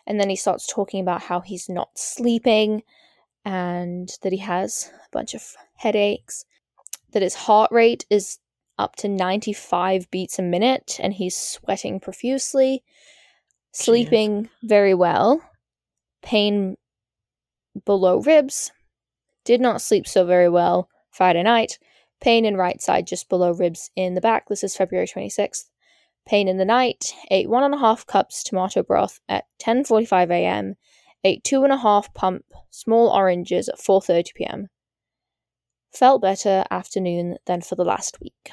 And 0.07 0.19
then 0.19 0.29
he 0.29 0.35
starts 0.35 0.67
talking 0.67 0.99
about 0.99 1.21
how 1.21 1.41
he's 1.41 1.69
not 1.69 1.89
sleeping 1.95 2.83
and 3.45 4.09
that 4.23 4.31
he 4.31 4.39
has 4.39 4.91
a 4.95 5.09
bunch 5.11 5.33
of 5.33 5.43
headaches, 5.75 6.45
that 7.11 7.21
his 7.21 7.35
heart 7.35 7.71
rate 7.71 8.05
is 8.09 8.39
up 8.77 8.95
to 8.97 9.07
95 9.07 10.09
beats 10.11 10.39
a 10.39 10.43
minute 10.43 10.99
and 11.01 11.13
he's 11.13 11.35
sweating 11.35 11.99
profusely, 11.99 12.83
sleeping 13.71 14.49
very 14.63 14.93
well, 14.93 15.41
pain 16.21 16.77
below 17.85 18.19
ribs, 18.19 18.71
did 19.45 19.61
not 19.61 19.81
sleep 19.81 20.07
so 20.07 20.25
very 20.25 20.49
well 20.49 20.89
Friday 21.11 21.43
night, 21.43 21.77
pain 22.19 22.45
in 22.45 22.55
right 22.55 22.81
side 22.81 23.07
just 23.07 23.29
below 23.29 23.51
ribs 23.51 23.91
in 23.95 24.13
the 24.13 24.21
back. 24.21 24.47
This 24.47 24.63
is 24.63 24.75
February 24.75 25.07
26th. 25.07 25.69
Pain 26.27 26.47
in 26.47 26.57
the 26.57 26.65
night, 26.65 27.13
ate 27.31 27.49
one 27.49 27.63
and 27.63 27.73
a 27.73 27.79
half 27.79 28.05
cups 28.05 28.43
tomato 28.43 28.83
broth 28.83 29.19
at 29.27 29.45
10.45 29.61 30.29
a.m., 30.31 30.75
ate 31.23 31.43
two 31.43 31.63
and 31.63 31.73
a 31.73 31.77
half 31.77 32.13
pump 32.13 32.45
small 32.69 33.09
oranges 33.09 33.67
at 33.69 33.79
4.30 33.79 34.33
p.m. 34.35 34.67
Felt 35.91 36.21
better 36.21 36.63
afternoon 36.71 37.37
than 37.45 37.61
for 37.61 37.75
the 37.75 37.83
last 37.83 38.19
week. 38.21 38.51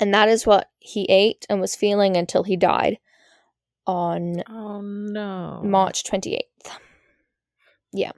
And 0.00 0.12
that 0.12 0.28
is 0.28 0.46
what 0.46 0.70
he 0.78 1.04
ate 1.08 1.46
and 1.48 1.60
was 1.60 1.74
feeling 1.74 2.16
until 2.16 2.42
he 2.42 2.56
died 2.56 2.98
on 3.86 4.42
oh 4.48 4.80
no, 4.82 5.60
March 5.64 6.04
28th. 6.04 6.40
Yeah. 7.92 8.12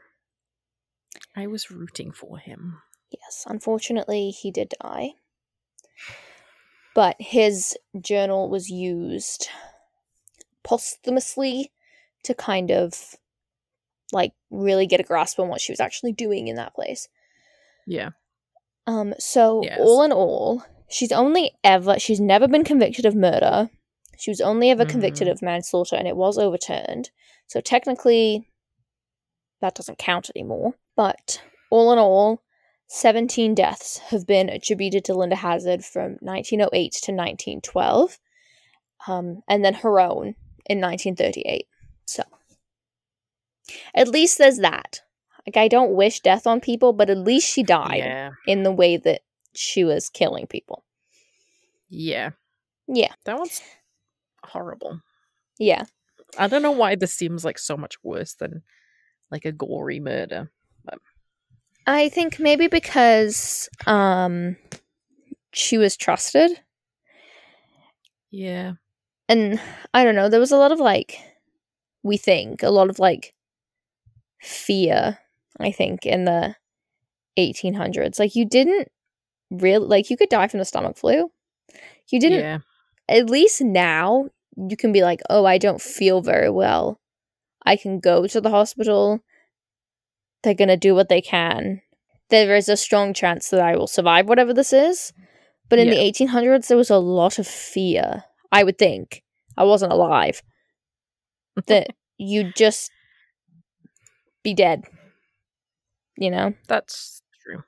I 1.36 1.46
was 1.46 1.70
rooting 1.70 2.10
for 2.10 2.38
him. 2.38 2.78
Yes, 3.10 3.44
unfortunately, 3.46 4.30
he 4.30 4.50
did 4.50 4.74
die. 4.82 5.10
But 6.94 7.16
his 7.20 7.76
journal 8.00 8.50
was 8.50 8.70
used 8.70 9.48
posthumously 10.64 11.70
to 12.24 12.34
kind 12.34 12.70
of 12.72 13.14
like 14.12 14.32
really 14.50 14.86
get 14.86 15.00
a 15.00 15.04
grasp 15.04 15.38
on 15.38 15.48
what 15.48 15.60
she 15.60 15.70
was 15.70 15.80
actually 15.80 16.12
doing 16.12 16.48
in 16.48 16.56
that 16.56 16.74
place. 16.74 17.08
Yeah. 17.86 18.10
Um 18.86 19.14
so 19.18 19.62
Yes. 19.62 19.78
all 19.80 20.02
in 20.02 20.12
all, 20.12 20.64
she's 20.88 21.12
only 21.12 21.52
ever 21.64 21.98
she's 21.98 22.20
never 22.20 22.48
been 22.48 22.64
convicted 22.64 23.04
of 23.06 23.14
murder. 23.14 23.70
She 24.18 24.30
was 24.30 24.40
only 24.40 24.70
ever 24.70 24.84
convicted 24.84 25.28
Mhm. 25.28 25.30
of 25.32 25.42
manslaughter 25.42 25.94
and 25.96 26.08
it 26.08 26.16
was 26.16 26.38
overturned. 26.38 27.10
So 27.46 27.60
technically 27.60 28.48
that 29.60 29.74
doesn't 29.74 29.98
count 29.98 30.30
anymore. 30.34 30.74
But 30.96 31.40
all 31.70 31.92
in 31.92 31.98
all, 31.98 32.42
17 32.88 33.54
deaths 33.54 33.98
have 34.10 34.26
been 34.26 34.48
attributed 34.48 35.04
to 35.04 35.14
Linda 35.14 35.36
Hazzard 35.36 35.84
from 35.84 36.16
1908 36.20 36.92
to 37.02 37.12
1912, 37.12 38.18
um, 39.06 39.42
and 39.48 39.64
then 39.64 39.74
her 39.74 40.00
own 40.00 40.34
in 40.66 40.80
1938. 40.80 41.66
So, 42.06 42.22
at 43.94 44.08
least 44.08 44.38
there's 44.38 44.58
that. 44.58 45.00
Like, 45.46 45.56
I 45.56 45.68
don't 45.68 45.94
wish 45.94 46.20
death 46.20 46.46
on 46.46 46.60
people, 46.60 46.92
but 46.92 47.10
at 47.10 47.18
least 47.18 47.48
she 47.52 47.62
died 47.62 47.98
Yeah. 48.04 48.30
in 48.46 48.62
the 48.62 48.72
way 48.72 48.96
that 48.96 49.22
she 49.58 49.84
was 49.84 50.08
killing 50.08 50.46
people. 50.46 50.84
Yeah. 51.88 52.30
Yeah, 52.86 53.12
That 53.24 53.38
one's 53.38 53.60
horrible. 54.44 55.00
yeah. 55.58 55.84
I 56.38 56.46
don't 56.46 56.62
know 56.62 56.70
why 56.72 56.94
this 56.94 57.14
seems 57.14 57.44
like 57.44 57.58
so 57.58 57.76
much 57.76 57.96
worse 58.04 58.34
than 58.34 58.62
like 59.30 59.44
a 59.46 59.52
gory 59.52 59.98
murder. 59.98 60.50
I 61.86 62.10
think 62.10 62.38
maybe 62.38 62.66
because 62.68 63.68
um, 63.86 64.56
she 65.52 65.78
was 65.78 65.96
trusted. 65.96 66.50
Yeah. 68.30 68.72
and 69.28 69.58
I 69.94 70.04
don't 70.04 70.14
know, 70.14 70.28
there 70.28 70.40
was 70.40 70.52
a 70.52 70.56
lot 70.58 70.70
of 70.72 70.80
like, 70.80 71.18
we 72.02 72.16
think, 72.18 72.62
a 72.62 72.68
lot 72.70 72.90
of 72.90 72.98
like 72.98 73.34
fear, 74.42 75.18
I 75.58 75.72
think, 75.72 76.04
in 76.04 76.24
the 76.24 76.56
1800s. 77.38 78.18
Like, 78.18 78.36
you 78.36 78.44
didn't 78.46 78.88
really, 79.50 79.86
like, 79.86 80.10
you 80.10 80.16
could 80.16 80.28
die 80.28 80.48
from 80.48 80.58
the 80.58 80.64
stomach 80.64 80.96
flu. 80.96 81.30
You 82.10 82.20
didn't, 82.20 82.40
Yeah. 82.40 82.58
at 83.08 83.30
least 83.30 83.60
now, 83.62 84.28
you 84.56 84.76
can 84.76 84.92
be 84.92 85.02
like, 85.02 85.20
oh, 85.30 85.44
I 85.44 85.58
don't 85.58 85.80
feel 85.80 86.20
very 86.20 86.50
well. 86.50 87.00
I 87.64 87.76
can 87.76 88.00
go 88.00 88.26
to 88.26 88.40
the 88.40 88.50
hospital. 88.50 89.20
They're 90.42 90.54
going 90.54 90.68
to 90.68 90.76
do 90.76 90.94
what 90.94 91.08
they 91.08 91.20
can. 91.20 91.82
There 92.30 92.54
is 92.56 92.68
a 92.68 92.76
strong 92.76 93.14
chance 93.14 93.50
that 93.50 93.60
I 93.60 93.76
will 93.76 93.86
survive 93.86 94.28
whatever 94.28 94.52
this 94.54 94.72
is. 94.72 95.12
But 95.68 95.78
in 95.78 95.88
Yeah. 95.88 95.94
the 95.94 96.00
1800s, 96.00 96.68
there 96.68 96.76
was 96.78 96.90
a 96.90 96.98
lot 96.98 97.38
of 97.38 97.46
fear. 97.46 98.24
I 98.50 98.64
would 98.64 98.78
think. 98.78 99.22
I 99.56 99.64
wasn't 99.64 99.92
alive. 99.92 100.42
that 101.66 101.88
you'd 102.18 102.54
just 102.56 102.90
be 104.42 104.54
dead. 104.54 104.84
You 106.16 106.30
know? 106.30 106.54
That's 106.68 107.22
true. 107.42 107.62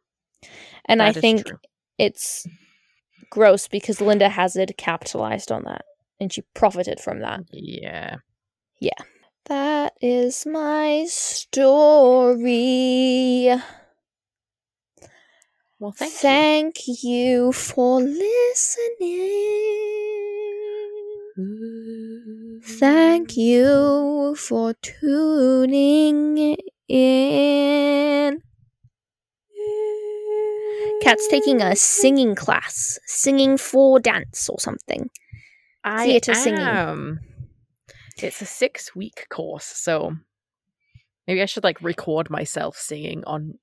And 0.87 1.03
I 1.03 1.13
think 1.13 1.47
true. 1.47 1.59
It's 2.01 2.47
gross 3.29 3.69
because 3.69 4.01
Linda 4.01 4.31
Hazzard 4.31 4.73
capitalized 4.79 5.53
on 5.53 5.65
that 5.65 5.85
and 6.19 6.33
she 6.33 6.41
profited 6.55 6.99
from 6.99 7.21
that. 7.21 7.41
Yeah. 7.53 8.17
Yeah. 8.81 8.93
That 9.45 9.93
is 10.01 10.47
my 10.47 11.05
story. 11.09 11.55
Well, 15.79 15.93
thank, 15.93 16.13
Thank 16.13 16.77
you 17.03 17.53
for 17.53 18.01
listening. 18.01 18.21
Thank 22.63 23.37
you 23.37 24.35
for 24.37 24.73
tuning 24.81 26.57
in. 26.89 28.43
Cat's 31.03 31.29
taking 31.29 31.61
a 31.63 31.77
singing 31.77 32.35
class, 32.35 32.99
singing 33.07 33.57
for 33.57 33.99
dance 34.01 34.49
or 34.49 34.59
something. 34.61 35.11
I 35.85 36.07
theatre 36.07 36.35
singing. 36.35 36.61
am. 36.61 37.21
It's 38.19 38.43
a 38.43 38.47
six 38.47 38.95
week 38.95 39.27
course, 39.31 39.65
so 39.65 40.15
maybe 41.27 41.43
I 41.43 41.47
should 41.47 41.65
like 41.65 41.81
record 41.81 42.29
myself 42.29 42.77
singing 42.77 43.25
on 43.27 43.59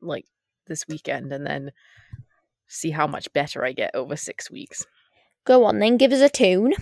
like 0.00 0.26
this 0.66 0.86
weekend 0.88 1.32
and 1.32 1.46
then 1.46 1.70
see 2.66 2.90
how 2.90 3.06
much 3.06 3.32
better 3.32 3.64
I 3.64 3.72
get 3.72 3.94
over 3.94 4.16
six 4.16 4.50
weeks. 4.50 4.84
Go 5.44 5.64
on 5.64 5.78
then, 5.78 5.96
give 5.96 6.12
us 6.12 6.20
a 6.20 6.28
tune. 6.28 6.74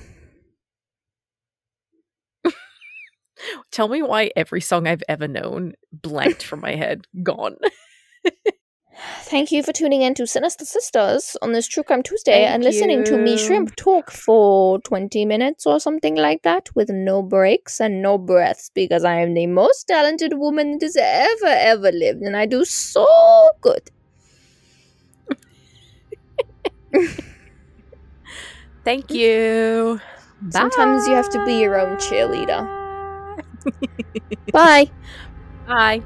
Tell 3.70 3.88
me 3.88 4.02
why 4.02 4.30
every 4.34 4.62
song 4.62 4.86
I've 4.86 5.02
ever 5.08 5.28
known 5.28 5.74
blanked 5.92 6.42
from 6.42 6.60
my 6.60 6.74
head, 6.74 7.06
gone. 7.22 7.56
Thank 8.96 9.50
you 9.50 9.62
for 9.62 9.72
tuning 9.72 10.02
in 10.02 10.14
to 10.14 10.26
Sinister 10.26 10.64
Sisters 10.64 11.36
on 11.42 11.52
this 11.52 11.66
True 11.66 11.82
Crime 11.82 12.02
Tuesday 12.02 12.44
Thank 12.44 12.54
and 12.54 12.64
listening 12.64 13.04
to 13.04 13.18
me 13.18 13.36
shrimp 13.36 13.74
talk 13.76 14.10
for 14.10 14.80
20 14.80 15.24
minutes 15.24 15.66
or 15.66 15.80
something 15.80 16.14
like 16.14 16.42
that 16.42 16.68
with 16.74 16.90
no 16.90 17.22
breaks 17.22 17.80
and 17.80 18.00
no 18.02 18.18
breaths 18.18 18.70
because 18.74 19.04
I 19.04 19.16
am 19.16 19.34
the 19.34 19.46
most 19.46 19.88
talented 19.88 20.34
woman 20.34 20.78
that 20.78 20.82
has 20.82 20.96
ever, 20.96 21.46
ever 21.46 21.92
lived 21.92 22.22
and 22.22 22.36
I 22.36 22.46
do 22.46 22.64
so 22.64 23.06
good. 23.60 23.90
Thank 28.84 29.14
you. 29.14 30.00
Sometimes 30.50 31.06
you 31.08 31.14
have 31.14 31.30
to 31.30 31.44
be 31.44 31.54
your 31.60 31.80
own 31.80 31.96
cheerleader. 31.96 32.68
Bye. 34.52 34.90
Bye. 35.66 36.00
Bye. 36.00 36.02